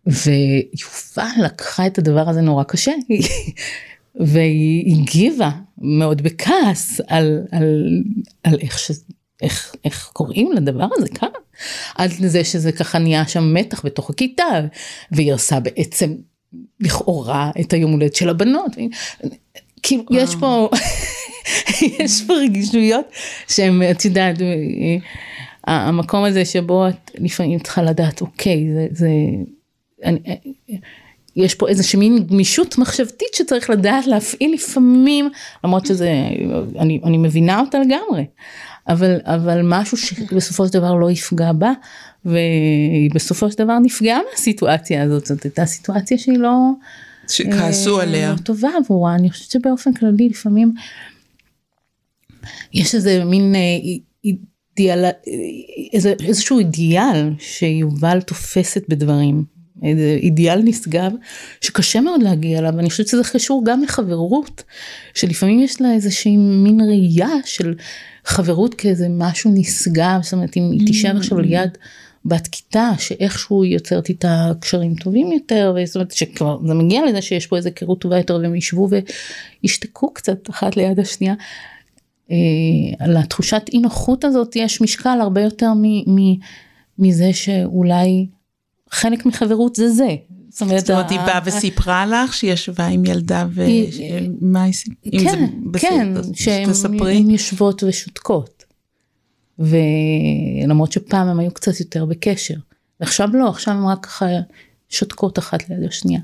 ויובל 0.06 1.44
לקחה 1.44 1.86
את 1.86 1.98
הדבר 1.98 2.28
הזה 2.28 2.40
נורא 2.40 2.64
קשה. 2.64 2.92
והיא 4.20 4.96
הגיבה 4.96 5.50
מאוד 5.78 6.22
בכעס 6.22 7.00
על, 7.06 7.42
על, 7.50 8.02
על 8.44 8.58
איך, 8.60 8.78
ש, 8.78 8.90
איך, 9.42 9.74
איך 9.84 10.10
קוראים 10.12 10.52
לדבר 10.52 10.88
הזה? 10.96 11.08
ככה 11.08 11.26
עד 11.94 12.10
לזה 12.20 12.44
שזה 12.44 12.72
ככה 12.72 12.98
נהיה 12.98 13.26
שם 13.26 13.54
מתח 13.54 13.86
בתוך 13.86 14.10
הכיתה 14.10 14.44
והיא 15.12 15.32
עושה 15.32 15.60
בעצם 15.60 16.14
לכאורה 16.80 17.50
את 17.60 17.72
היום 17.72 17.92
הולדת 17.92 18.14
של 18.14 18.28
הבנות. 18.28 18.76
כאילו 19.82 20.04
יש 20.10 20.34
פה 20.40 20.68
יש 21.98 22.22
פה 22.26 22.34
רגישויות 22.34 23.06
שהן 23.48 23.82
את 23.90 24.04
יודעת 24.04 24.36
המקום 25.64 26.24
הזה 26.24 26.44
שבו 26.44 26.88
את 26.88 27.10
לפעמים 27.18 27.58
צריכה 27.58 27.82
לדעת 27.82 28.20
אוקיי 28.20 28.66
זה 28.74 28.86
זה 28.90 29.08
אני, 30.04 30.18
יש 31.36 31.54
פה 31.54 31.68
איזושהי 31.68 31.98
מין 31.98 32.26
גמישות 32.26 32.78
מחשבתית 32.78 33.28
שצריך 33.34 33.70
לדעת 33.70 34.06
להפעיל 34.06 34.54
לפעמים, 34.54 35.30
למרות 35.64 35.86
שזה, 35.86 36.10
אני, 36.78 37.00
אני 37.04 37.18
מבינה 37.18 37.60
אותה 37.60 37.78
לגמרי, 37.78 38.24
אבל, 38.88 39.16
אבל 39.24 39.60
משהו 39.64 39.96
שבסופו 39.96 40.66
של 40.66 40.72
דבר 40.72 40.94
לא 40.94 41.10
יפגע 41.10 41.52
בה, 41.52 41.72
והיא 42.24 43.10
בסופו 43.14 43.50
של 43.50 43.58
דבר 43.58 43.78
נפגעה 43.78 44.20
מהסיטואציה 44.30 45.02
הזאת, 45.02 45.26
זאת 45.26 45.42
הייתה 45.42 45.66
סיטואציה 45.66 46.18
שהיא 46.18 46.38
לא... 46.38 46.52
שכעסו 47.28 47.98
אה, 47.98 48.02
עליה. 48.02 48.32
לא 48.32 48.36
טובה 48.36 48.68
עבורה, 48.76 49.14
אני 49.14 49.30
חושבת 49.30 49.50
שבאופן 49.50 49.92
כללי 49.92 50.28
לפעמים 50.28 50.72
יש 52.72 52.94
איזה 52.94 53.24
מין 53.24 53.54
אה, 53.54 53.60
אידיאל, 54.24 55.04
איזה, 55.92 56.14
איזשהו 56.26 56.58
אידיאל 56.58 57.30
שיובל 57.38 58.20
תופסת 58.20 58.84
בדברים. 58.88 59.55
איזה 59.82 60.18
אידיאל 60.22 60.62
נשגב 60.62 61.12
שקשה 61.60 62.00
מאוד 62.00 62.22
להגיע 62.22 62.58
אליו 62.58 62.72
ואני 62.76 62.90
חושבת 62.90 63.08
שזה 63.08 63.22
קשור 63.32 63.62
גם 63.66 63.82
לחברות 63.82 64.62
שלפעמים 65.14 65.60
יש 65.60 65.80
לה 65.80 65.92
איזושהי 65.92 66.36
מין 66.36 66.80
ראייה 66.80 67.34
של 67.44 67.74
חברות 68.24 68.74
כאיזה 68.74 69.06
משהו 69.10 69.50
נשגב 69.54 70.18
זאת 70.22 70.32
אומרת 70.32 70.56
אם 70.56 70.70
היא 70.72 70.86
תישאר 70.86 71.16
עכשיו 71.16 71.38
ליד 71.38 71.78
בת 72.24 72.46
כיתה 72.46 72.90
שאיכשהו 72.98 73.64
יוצרת 73.64 74.08
איתה 74.08 74.52
קשרים 74.60 74.94
טובים 74.94 75.32
יותר 75.32 75.74
זאת 75.84 75.96
אומרת 75.96 76.10
שכבר 76.10 76.58
זה 76.66 76.74
מגיע 76.74 77.06
לזה 77.06 77.22
שיש 77.22 77.46
פה 77.46 77.56
איזה 77.56 77.68
היכרות 77.68 78.00
טובה 78.00 78.16
יותר 78.16 78.38
והם 78.42 78.54
ישבו 78.54 78.88
וישתקו 79.62 80.14
קצת 80.14 80.50
אחת 80.50 80.76
ליד 80.76 81.00
השנייה. 81.00 81.34
אה, 82.30 82.36
על 82.98 83.16
התחושת 83.16 83.62
אי 83.72 83.78
נוחות 83.78 84.24
הזאת 84.24 84.56
יש 84.56 84.80
משקל 84.80 85.18
הרבה 85.20 85.40
יותר 85.40 85.72
מזה 86.98 87.32
שאולי 87.32 88.26
חלק 88.90 89.26
מחברות 89.26 89.76
זה 89.76 89.90
זה. 89.90 90.16
זאת 90.50 90.62
אומרת, 90.62 90.80
זאת 90.80 90.90
אומרת, 90.90 91.10
היא 91.10 91.18
באה 91.18 91.40
וסיפרה 91.44 92.06
לך 92.06 92.34
שהיא 92.34 92.52
ישבה 92.52 92.86
עם 92.86 93.04
ילדה 93.04 93.46
ומה 93.54 94.62
היא 94.62 94.72
סיפרה? 94.72 95.32
כן, 95.78 96.14
כן, 96.34 96.34
שהן 96.34 97.30
יושבות 97.30 97.82
ושותקות. 97.82 98.64
ולמרות 99.58 100.92
שפעם 100.92 101.28
הם 101.28 101.38
היו 101.38 101.50
קצת 101.50 101.80
יותר 101.80 102.04
בקשר. 102.04 102.54
ועכשיו 103.00 103.28
לא, 103.32 103.48
עכשיו 103.48 103.74
הם 103.74 103.86
רק 103.86 104.06
ככה 104.06 104.26
שותקות 104.88 105.38
אחת 105.38 105.68
ליד 105.68 105.84
השנייה. 105.88 106.20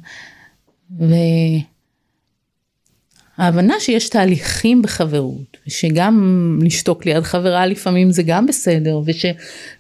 וההבנה 3.38 3.74
שיש 3.80 4.08
תהליכים 4.08 4.82
בחברות, 4.82 5.56
שגם 5.66 6.58
לשתוק 6.62 7.06
ליד 7.06 7.22
חברה 7.22 7.66
לפעמים 7.66 8.10
זה 8.10 8.22
גם 8.22 8.46
בסדר, 8.46 9.00
וש... 9.04 9.26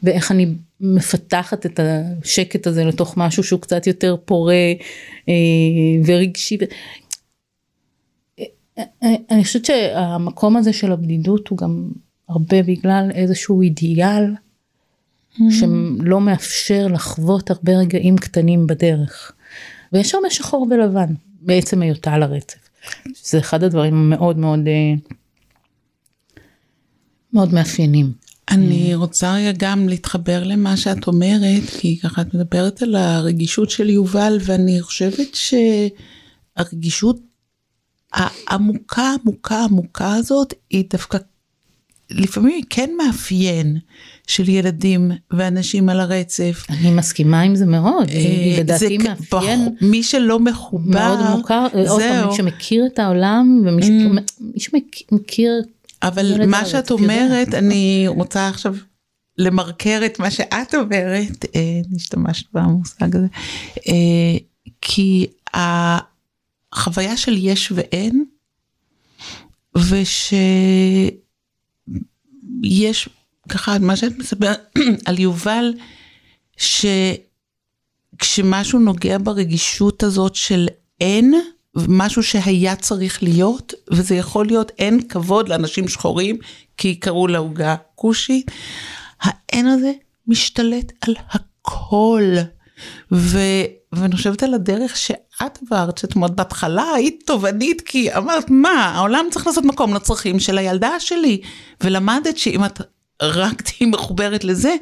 ואיך 0.02 0.30
אני 0.32 0.54
מפתחת 0.82 1.66
את 1.66 1.80
השקט 1.82 2.66
הזה 2.66 2.84
לתוך 2.84 3.16
משהו 3.16 3.44
שהוא 3.44 3.60
קצת 3.60 3.86
יותר 3.86 4.16
פורה 4.24 4.72
אה, 5.28 5.34
ורגשי. 6.06 6.58
אני 9.30 9.44
חושבת 9.44 9.64
שהמקום 9.64 10.56
הזה 10.56 10.72
של 10.72 10.92
הבדידות 10.92 11.48
הוא 11.48 11.58
גם 11.58 11.90
הרבה 12.28 12.62
בגלל 12.62 13.10
איזשהו 13.14 13.62
אידיאל 13.62 14.34
mm. 15.34 15.42
שלא 15.50 16.20
מאפשר 16.20 16.86
לחוות 16.86 17.50
הרבה 17.50 17.72
רגעים 17.72 18.16
קטנים 18.16 18.66
בדרך. 18.66 19.32
ויש 19.92 20.14
הרבה 20.14 20.30
שחור 20.30 20.66
ולבן 20.70 21.14
בעצם 21.40 21.82
היותה 21.82 22.12
על 22.12 22.22
הרצף. 22.22 22.68
זה 23.22 23.38
אחד 23.38 23.62
הדברים 23.62 23.94
המאוד 23.94 24.38
מאוד 24.38 24.60
אה, 24.66 24.94
מאוד 27.32 27.54
מאפיינים. 27.54 28.12
אני 28.52 28.94
רוצה 28.94 29.34
רגע 29.34 29.52
גם 29.58 29.88
להתחבר 29.88 30.42
למה 30.44 30.76
שאת 30.76 31.06
אומרת, 31.06 31.62
כי 31.78 31.98
ככה 32.02 32.22
את 32.22 32.34
מדברת 32.34 32.82
על 32.82 32.94
הרגישות 32.96 33.70
של 33.70 33.90
יובל, 33.90 34.38
ואני 34.44 34.82
חושבת 34.82 35.36
שהרגישות 36.56 37.20
העמוקה, 38.12 39.14
עמוקה, 39.22 39.64
עמוקה 39.64 40.14
הזאת, 40.14 40.54
היא 40.70 40.84
דווקא, 40.90 41.18
לפעמים 42.10 42.54
היא 42.54 42.64
כן 42.70 42.90
מאפיין 43.06 43.78
של 44.26 44.48
ילדים 44.48 45.10
ואנשים 45.30 45.88
על 45.88 46.00
הרצף. 46.00 46.64
אני 46.70 46.90
מסכימה 46.90 47.40
עם 47.40 47.54
זה 47.54 47.66
מאוד, 47.66 48.08
אה, 48.08 48.56
לדעתי 48.58 48.98
מאפיין 48.98 49.68
מי 49.80 50.02
שלא 50.02 50.38
מחובר, 50.38 51.16
מאוד 51.16 51.38
מוכר, 51.38 51.66
עוד 51.88 52.02
פעם. 52.02 52.28
מי 52.28 52.36
שמכיר 52.36 52.86
את 52.86 52.98
העולם 52.98 53.62
ומי 53.66 53.82
Mm. 53.82 54.20
שמכיר, 54.58 55.50
אבל 56.02 56.46
מה 56.46 56.66
שאת. 56.66 56.90
אומרת, 56.90 57.54
אני 57.54 58.04
רוצה 58.08 58.48
עכשיו 58.48 58.74
למרקר 59.38 60.00
את 60.06 60.18
מה 60.18 60.30
שאת 60.30 60.74
אומרת, 60.74 61.44
אה, 61.54 61.80
השתמשת 61.96 62.46
במושג 62.52 63.16
הזה, 63.16 63.26
אה, 63.88 64.38
כי 64.80 65.26
החוויה 65.54 67.16
של 67.16 67.34
יש 67.38 67.72
ואין, 67.74 68.24
ושיש, 69.76 70.28
ככה, 73.48 73.78
מה 73.78 73.96
שאת 73.96 74.18
מספרת 74.18 74.78
על 75.06 75.18
יובל, 75.18 75.74
שכשמשהו 78.16 78.78
נוגע 78.78 79.18
ברגישות 79.18 80.02
הזאת 80.02 80.34
של 80.34 80.68
אין, 81.00 81.34
משהו 81.76 82.22
שהיה 82.22 82.76
צריך 82.76 83.22
להיות, 83.22 83.72
וזה 83.90 84.14
יכול 84.14 84.46
להיות 84.46 84.72
אין 84.78 85.08
כבוד 85.08 85.48
לאנשים 85.48 85.88
שחורים, 85.88 86.36
כי 86.76 86.94
קראו 86.94 87.26
לעוגה 87.26 87.76
כושית, 87.94 88.50
האין 89.22 89.66
הזה 89.66 89.92
משתלט 90.26 90.92
על 91.00 91.14
הכל. 91.30 92.22
ו... 93.12 93.38
ואני 93.92 94.16
חושבת 94.16 94.42
על 94.42 94.54
הדרך 94.54 94.96
שאת 94.96 95.58
עברת, 95.66 95.98
שאת 95.98 96.14
אומרת, 96.14 96.30
בהתחלה 96.30 96.84
היית 96.94 97.22
תובענית, 97.26 97.80
כי 97.80 98.14
אמרת, 98.14 98.50
מה, 98.50 98.92
העולם 98.94 99.26
צריך 99.30 99.46
לעשות 99.46 99.64
מקום 99.64 99.94
לצרכים 99.94 100.40
של 100.40 100.58
הילדה 100.58 101.00
שלי, 101.00 101.40
ולמדת 101.80 102.38
שאם 102.38 102.64
את 102.64 102.80
רק 103.22 103.62
תהיי 103.62 103.86
מחוברת 103.90 104.44
לזה, 104.44 104.76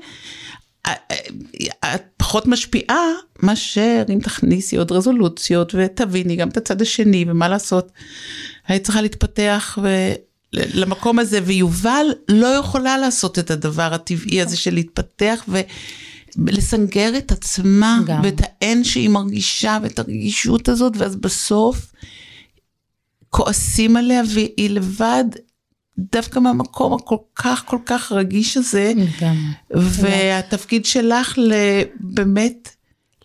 את 0.86 2.02
פחות 2.16 2.46
משפיעה 2.46 3.04
מאשר 3.42 4.02
אם 4.08 4.18
תכניסי 4.22 4.76
עוד 4.76 4.92
רזולוציות 4.92 5.74
ותביני 5.74 6.36
גם 6.36 6.48
את 6.48 6.56
הצד 6.56 6.82
השני 6.82 7.24
ומה 7.28 7.48
לעשות. 7.48 7.92
היית 8.68 8.84
צריכה 8.84 9.00
להתפתח 9.00 9.78
ו... 9.82 9.88
למקום 10.52 11.18
הזה 11.18 11.40
ויובל 11.44 12.06
לא 12.28 12.46
יכולה 12.46 12.98
לעשות 12.98 13.38
את 13.38 13.50
הדבר 13.50 13.94
הטבעי 13.94 14.42
הזה 14.42 14.56
של 14.56 14.74
להתפתח 14.74 15.44
ולסנגר 16.36 17.18
את 17.18 17.32
עצמה 17.32 17.98
גם. 18.06 18.20
ואת 18.24 18.40
האין 18.40 18.84
שהיא 18.84 19.08
מרגישה 19.08 19.78
ואת 19.82 19.98
הרגישות 19.98 20.68
הזאת 20.68 20.92
ואז 20.96 21.16
בסוף 21.16 21.92
כועסים 23.30 23.96
עליה 23.96 24.22
והיא 24.34 24.70
לבד 24.70 25.24
דווקא 25.98 26.38
מהמקום 26.38 26.92
הכל 26.92 27.16
כך 27.34 27.62
כל 27.66 27.78
כך 27.86 28.12
רגיש 28.12 28.56
הזה. 28.56 28.92
גם, 29.20 29.52
והתפקיד 29.70 30.84
שלך 30.84 31.38
באמת 32.00 32.68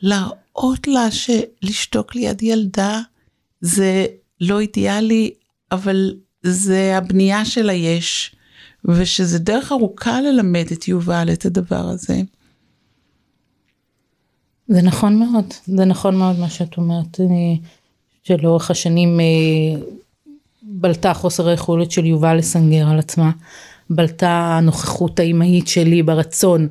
להראות 0.02 0.88
לה 0.88 1.08
שלשתוק 1.12 2.16
ליד 2.16 2.44
ילדה 2.44 3.02
זה 3.62 4.06
לא 4.42 4.60
אידיאלי, 4.60 5.34
אבל 5.72 6.14
זה 6.44 6.98
הבנייה 6.98 7.46
של 7.46 7.70
היש, 7.70 8.36
ושזה 8.86 9.40
דרך 9.40 9.72
ארוכה 9.72 10.22
ללמד 10.22 10.66
את 10.74 10.88
יובל 10.88 11.30
את 11.34 11.46
הדבר 11.46 11.86
הזה. 11.90 12.22
זה 14.68 14.82
נכון 14.82 15.20
מאוד, 15.20 15.54
זה 15.66 15.86
נכון 15.86 16.16
מאוד 16.16 16.40
מה 16.40 16.50
שאת 16.50 16.78
אומרת, 16.78 17.20
שלאורך 18.24 18.72
השנים 18.72 19.20
אה, 19.20 19.26
בלטה 20.68 21.14
חוסר 21.14 21.48
היכולת 21.48 21.92
של 21.92 22.06
יובל 22.06 22.38
לסנגר 22.38 22.90
על 22.90 23.00
עצמה, 23.00 23.32
בלטה 23.90 24.58
הנוכחות 24.58 25.20
האימהית 25.20 25.68
שלי 25.68 26.04
ברצון 26.04 26.68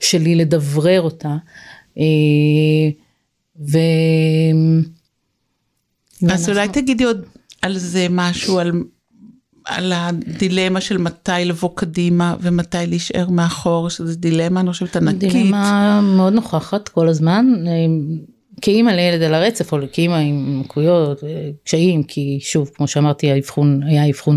שלי 0.00 0.34
לדברר 0.34 1.00
אותה, 1.00 1.36
אה, 1.98 2.04
ו... 3.60 3.78
אז 6.30 6.48
אולי 6.48 6.68
תגידי 6.68 7.04
עוד 7.04 7.24
על 7.62 7.78
זה 7.78 8.06
משהו, 8.10 8.58
על, 8.58 8.72
על 9.64 9.92
הדילמה 9.92 10.80
של 10.80 10.98
מתי 10.98 11.44
לבוא 11.44 11.70
קדימה 11.74 12.36
ומתי 12.40 12.86
להישאר 12.86 13.28
מאחור, 13.30 13.90
שזו 13.90 14.14
דילמה, 14.14 14.60
אני 14.60 14.72
חושבת, 14.72 14.96
ענקית. 14.96 15.32
דילמה 15.32 16.00
מאוד 16.00 16.32
נוכחת 16.32 16.88
כל 16.88 17.08
הזמן, 17.08 17.46
אה, 17.66 17.72
כאימא 18.62 18.90
לילד 18.90 19.22
על 19.22 19.34
הרצף, 19.34 19.72
או 19.72 19.78
כאימא 19.92 20.14
עם 20.14 20.62
לקויות, 20.64 21.24
אה, 21.24 21.50
קשיים, 21.64 22.02
כי 22.02 22.38
שוב, 22.42 22.70
כמו 22.74 22.88
שאמרתי, 22.88 23.30
האבחון 23.30 23.82
היה 23.82 24.10
אבחון 24.10 24.36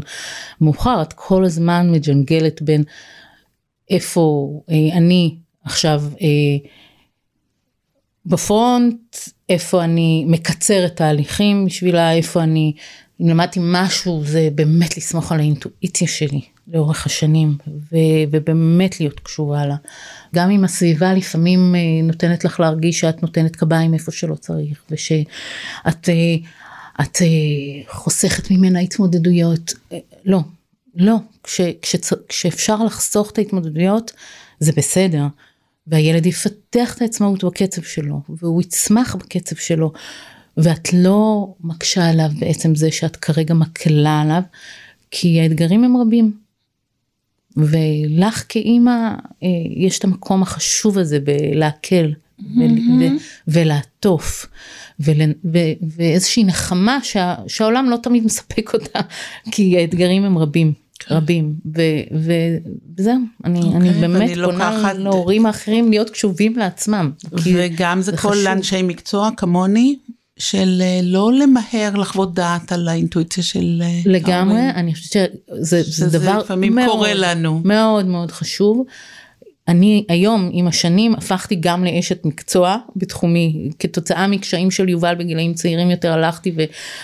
מאוחר, 0.62 1.02
את 1.02 1.14
כל 1.14 1.44
הזמן 1.44 1.92
מג'נגלת 1.92 2.62
בין 2.62 2.84
איפה 3.90 4.52
אה, 4.70 4.98
אני 4.98 5.36
עכשיו 5.64 6.04
אה, 6.22 6.70
בפרונט, 8.26 9.18
איפה 9.50 9.84
אני 9.84 10.26
מקצר 10.28 10.86
את 10.86 11.02
ההליכים 11.02 11.66
בשבילה, 11.66 12.14
איפה 12.14 12.44
אני, 12.44 12.74
אם 13.22 13.30
למדתי 13.30 13.60
משהו 13.64 14.24
זה 14.26 14.50
באמת 14.56 14.98
לסמוך 14.98 15.32
על 15.32 15.40
האינטואיציה 15.40 16.08
שלי 16.08 16.42
לאורך 16.68 17.06
השנים, 17.06 17.58
ו, 17.68 17.96
ובאמת 18.32 19.00
להיות 19.00 19.20
קשורה 19.20 19.66
לה. 19.66 19.76
גם 20.36 20.50
אם 20.50 20.64
הסביבה 20.64 21.14
לפעמים 21.14 21.76
אה, 21.76 21.80
נותנת 22.04 22.46
לך 22.46 22.60
להרגיש 22.60 23.00
שאת 23.00 23.22
נותנת 23.22 23.56
קביים 23.56 23.94
איפה 23.94 24.12
שלא 24.12 24.36
צריך, 24.36 24.84
ושאת 24.92 26.10
אה, 26.10 26.36
את, 27.02 27.22
אה, 27.22 27.28
חוסכת 27.88 28.52
ממנה 28.52 28.80
התמודדויות. 28.80 29.74
לא, 30.26 30.40
לא, 30.96 31.16
כש, 31.44 31.62
כש, 31.82 31.96
כשאפשר 32.30 32.84
לחסוך 32.84 33.32
את 33.32 33.38
ההתמודדויות 33.38 34.12
זה 34.60 34.72
בסדר. 34.78 35.24
והילד 35.88 36.26
יפתח 36.26 36.96
את 36.96 37.02
העצמאות 37.02 37.44
בקצב 37.44 37.82
שלו, 37.82 38.22
והוא 38.30 38.62
יצמח 38.62 39.16
בקצב 39.16 39.56
שלו, 39.56 39.92
ואת 40.58 40.94
לא 40.94 41.48
מקשה 41.64 42.10
עליו 42.10 42.30
בעצם 42.40 42.76
זה 42.76 42.92
שאת 42.92 43.16
כרגע 43.16 43.54
מקלה 43.54 44.22
עליו, 44.22 44.42
כי 45.12 45.42
האתגרים 45.42 45.84
הם 45.84 45.98
רבים. 45.98 46.34
ולך 47.58 48.44
כאימא 48.50 49.10
אה, 49.44 49.48
יש 49.76 50.00
את 50.00 50.04
המקום 50.04 50.42
החשוב 50.42 50.98
הזה 50.98 51.20
בלהקל 51.20 52.14
ו- 52.40 52.44
ו- 53.00 53.16
ולעטוף 53.48 54.46
ול- 55.00 55.22
ו- 55.54 55.58
ואיזושהי 55.98 56.44
נחמה 56.44 57.00
שה- 57.04 57.36
שהעולם 57.48 57.90
לא 57.90 57.98
תמיד 58.04 58.26
מספק 58.26 58.74
אותה 58.74 59.00
כי 59.52 59.78
האתגרים 59.78 60.24
הם 60.24 60.38
רבים. 60.38 60.74
רבים 61.10 61.54
ו- 61.76 61.82
ו- 62.20 62.58
וזהו 63.00 63.16
אני, 63.46 63.60
אוקיי, 63.60 63.76
אני 63.78 63.90
באמת 63.90 64.30
פונה 64.30 64.36
לוקחת- 64.42 64.96
להורים 64.96 65.46
האחרים 65.46 65.90
להיות 65.90 66.10
קשובים 66.10 66.56
לעצמם. 66.58 67.12
וגם 67.32 68.02
זה 68.02 68.12
זה 68.12 68.18
כל 68.18 68.30
חשוב. 68.32 68.48
אנשי 68.48 68.82
מקצוע 68.82 69.30
כמוני, 69.38 69.96
של 70.42 70.82
אה, 70.82 71.00
לא 71.04 71.32
למהר 71.34 71.96
לחוות 71.96 72.34
דעת 72.34 72.72
על 72.72 72.88
האינטואיציה 72.88 73.44
של 73.44 73.82
אה, 73.84 74.00
לגמרי 74.06 74.58
ההורים. 74.60 74.76
אני 74.76 74.94
חושבת 74.94 75.12
שזה 75.12 75.28
זה 75.60 75.84
שזה 75.84 76.20
דבר 76.20 76.38
לפעמים 76.38 76.76
מאוד, 76.76 76.90
קורה 76.90 77.14
לנו. 77.14 77.62
מאוד 77.64 78.06
מאוד 78.06 78.32
חשוב. 78.32 78.86
אני 79.68 80.06
היום 80.10 80.50
עם 80.54 80.68
השנים 80.68 81.16
הפכתי 81.16 81.56
גם 81.56 81.86
לאשת 81.86 82.26
מקצוע 82.26 82.78
בתחומי 82.96 83.70
כתוצאה 83.80 84.28
מקשיים 84.28 84.72
של 84.72 84.90
יובל 84.90 85.16
בגילאים 85.16 85.54
צעירים 85.54 85.92
יותר 85.92 86.14
הלכתי 86.14 86.56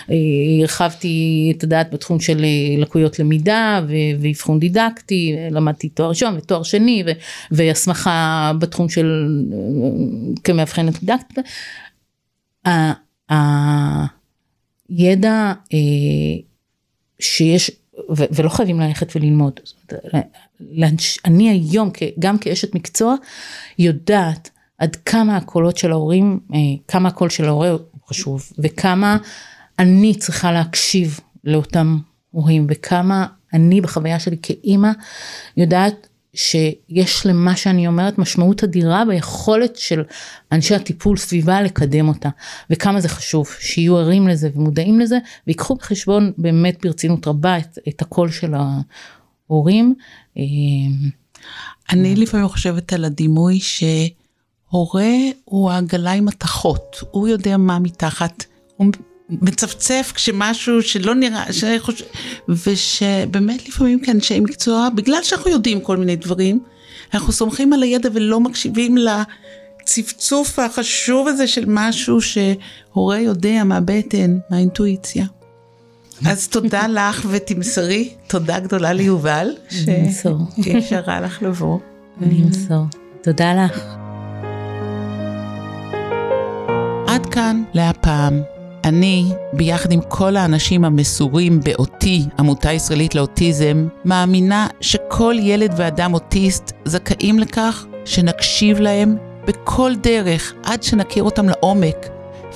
והרחבתי 0.08 1.52
את 1.56 1.64
הדעת 1.64 1.92
בתחום 1.92 2.20
של 2.20 2.44
אה, 2.44 2.80
לקויות 2.80 3.18
למידה 3.18 3.80
ואבחון 4.20 4.58
דידקטי 4.58 5.36
למדתי 5.50 5.88
תואר 5.88 6.08
ראשון 6.08 6.36
ותואר 6.36 6.62
שני 6.62 7.02
ו- 7.06 7.12
והסמכה 7.50 8.52
בתחום 8.58 8.88
של 8.88 9.28
אה, 9.52 9.58
כמאבחנת 10.44 11.00
דידקטית. 11.00 11.38
הידע 13.28 15.22
אה, 15.72 15.78
שיש 17.20 17.70
ו- 18.16 18.24
ולא 18.30 18.48
חייבים 18.48 18.80
ללכת 18.80 19.16
וללמוד. 19.16 19.60
לאנש- 20.60 21.18
אני 21.24 21.50
היום 21.50 21.90
גם 22.18 22.38
כאשת 22.38 22.74
מקצוע 22.74 23.14
יודעת 23.78 24.50
עד 24.78 24.96
כמה 24.96 25.36
הקולות 25.36 25.76
של 25.76 25.92
ההורים, 25.92 26.40
אה, 26.54 26.58
כמה 26.88 27.08
הקול 27.08 27.30
של 27.30 27.44
ההורה 27.44 27.70
הוא 27.70 27.80
חשוב 28.06 28.52
וכמה 28.58 29.16
אני 29.78 30.14
צריכה 30.14 30.52
להקשיב 30.52 31.20
לאותם 31.44 31.98
הורים 32.30 32.66
וכמה 32.70 33.26
אני 33.54 33.80
בחוויה 33.80 34.18
שלי 34.18 34.36
כאימא 34.42 34.90
יודעת 35.56 36.07
שיש 36.38 37.26
למה 37.26 37.56
שאני 37.56 37.86
אומרת 37.86 38.18
משמעות 38.18 38.64
אדירה 38.64 39.04
ביכולת 39.04 39.76
של 39.76 40.02
אנשי 40.52 40.74
הטיפול 40.74 41.16
סביבה 41.16 41.62
לקדם 41.62 42.08
אותה 42.08 42.28
וכמה 42.70 43.00
זה 43.00 43.08
חשוב 43.08 43.48
שיהיו 43.60 43.96
ערים 43.98 44.28
לזה 44.28 44.50
ומודעים 44.54 45.00
לזה 45.00 45.18
ויקחו 45.46 45.74
בחשבון 45.74 46.32
באמת 46.38 46.84
ברצינות 46.86 47.26
רבה 47.26 47.58
את, 47.58 47.78
את 47.88 48.02
הקול 48.02 48.30
של 48.30 48.54
ההורים. 48.54 49.94
אה, 50.36 50.42
אני 51.90 52.16
לפעמים 52.16 52.48
חושבת 52.48 52.92
על 52.92 53.04
הדימוי 53.04 53.58
שהורה 53.60 55.12
הוא 55.44 55.70
העגלה 55.70 56.12
עם 56.12 56.24
מתכות, 56.24 56.96
הוא 57.10 57.28
יודע 57.28 57.56
מה 57.56 57.78
מתחת, 57.78 58.44
הוא 58.76 58.86
מצפצף 59.30 60.12
כשמשהו 60.14 60.82
שלא 60.82 61.14
נראה, 61.14 61.52
שחוש... 61.52 62.02
ושבאמת 62.48 63.68
לפעמים 63.68 64.00
כאנשי 64.00 64.40
מקצוע, 64.40 64.88
בגלל 64.94 65.22
שאנחנו 65.22 65.50
יודעים 65.50 65.80
כל 65.80 65.96
מיני 65.96 66.16
דברים, 66.16 66.60
אנחנו 67.14 67.32
סומכים 67.32 67.72
על 67.72 67.82
הידע 67.82 68.08
ולא 68.12 68.40
מקשיבים 68.40 68.96
לצפצוף 68.98 70.58
החשוב 70.58 71.28
הזה 71.28 71.46
של 71.46 71.64
משהו 71.66 72.18
שהורה 72.20 73.20
יודע 73.20 73.64
מהבטן, 73.64 74.38
מהאינטואיציה. 74.50 75.26
אז 76.26 76.48
תודה 76.48 76.88
לך 76.96 77.26
ותמסרי, 77.30 78.10
תודה 78.26 78.60
גדולה 78.60 78.92
ליובל, 78.92 79.48
שאפשרה 79.70 81.20
לך 81.20 81.42
לבוא. 81.42 81.78
אני 82.22 82.42
אמסור. 82.42 82.84
תודה 83.22 83.64
לך. 83.64 83.82
עד 87.08 87.26
כאן 87.26 87.62
להפעם. 87.74 88.57
אני, 88.84 89.32
ביחד 89.52 89.92
עם 89.92 90.00
כל 90.08 90.36
האנשים 90.36 90.84
המסורים 90.84 91.60
באותי, 91.60 92.24
עמותה 92.38 92.72
ישראלית 92.72 93.14
לאוטיזם, 93.14 93.88
מאמינה 94.04 94.66
שכל 94.80 95.34
ילד 95.38 95.74
ואדם 95.76 96.14
אוטיסט 96.14 96.72
זכאים 96.84 97.38
לכך 97.38 97.86
שנקשיב 98.04 98.80
להם 98.80 99.16
בכל 99.46 99.92
דרך 100.02 100.54
עד 100.64 100.82
שנכיר 100.82 101.22
אותם 101.22 101.48
לעומק, 101.48 102.08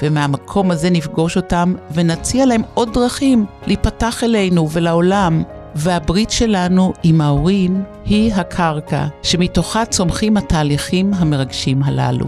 ומהמקום 0.03 0.71
הזה 0.71 0.91
נפגוש 0.91 1.37
אותם 1.37 1.75
ונציע 1.95 2.47
להם 2.47 2.63
עוד 2.75 2.95
דרכים 2.95 3.47
להיפתח 3.67 4.25
אלינו 4.25 4.71
ולעולם. 4.71 5.43
והברית 5.75 6.31
שלנו 6.31 6.93
עם 7.03 7.21
ההורים 7.21 7.83
היא 8.05 8.35
הקרקע 8.35 9.07
שמתוכה 9.23 9.85
צומחים 9.85 10.37
התהליכים 10.37 11.15
המרגשים 11.15 11.83
הללו. 11.83 12.27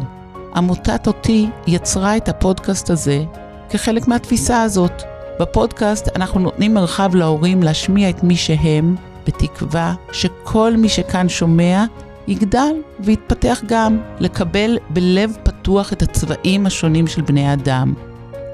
עמותת 0.57 1.07
אותי 1.07 1.47
יצרה 1.67 2.17
את 2.17 2.29
הפודקאסט 2.29 2.91
הזה 2.91 3.25
כחלק 3.71 4.09
מהתפיסה 4.09 4.63
הזאת. 4.63 5.03
בפודקאסט 5.41 6.09
אנחנו 6.17 6.41
נותנים 6.41 6.75
מרחב 6.75 7.15
להורים 7.15 7.63
להשמיע 7.63 8.11
את 8.11 8.23
מי 8.25 8.37
שהם, 8.37 8.97
בתקווה 9.27 9.95
שכל 10.13 10.75
מי 10.77 10.89
שכאן 10.89 11.29
שומע 11.29 11.85
יגדל 12.27 12.73
ויתפתח 13.01 13.63
גם 13.67 13.99
לקבל 14.21 14.79
בלב 14.91 15.37
פתוח 15.43 15.93
את 15.93 16.03
הצבעים 16.03 16.67
השונים 16.67 17.07
של 17.07 17.23
בני 17.23 17.53
אדם. 17.53 17.95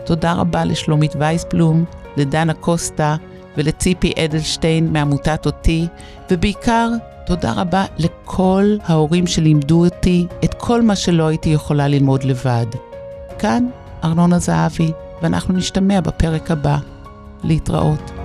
תודה 0.06 0.32
רבה 0.32 0.64
לשלומית 0.64 1.12
וייסבלום, 1.18 1.84
לדנה 2.16 2.54
קוסטה 2.54 3.16
ולציפי 3.56 4.12
אדלשטיין 4.24 4.92
מעמותת 4.92 5.46
אותי, 5.46 5.86
ובעיקר 6.30 6.88
תודה 7.26 7.52
רבה 7.52 7.84
לכל 7.98 8.76
ההורים 8.84 9.26
שלימדו 9.26 9.84
אותי 9.84 10.26
את 10.44 10.54
כל 10.54 10.82
מה 10.82 10.96
שלא 10.96 11.26
הייתי 11.26 11.50
יכולה 11.50 11.88
ללמוד 11.88 12.24
לבד. 12.24 12.66
כאן 13.38 13.66
ארנונה 14.04 14.38
זהבי, 14.38 14.92
ואנחנו 15.22 15.54
נשתמע 15.54 16.00
בפרק 16.00 16.50
הבא. 16.50 16.78
להתראות. 17.44 18.19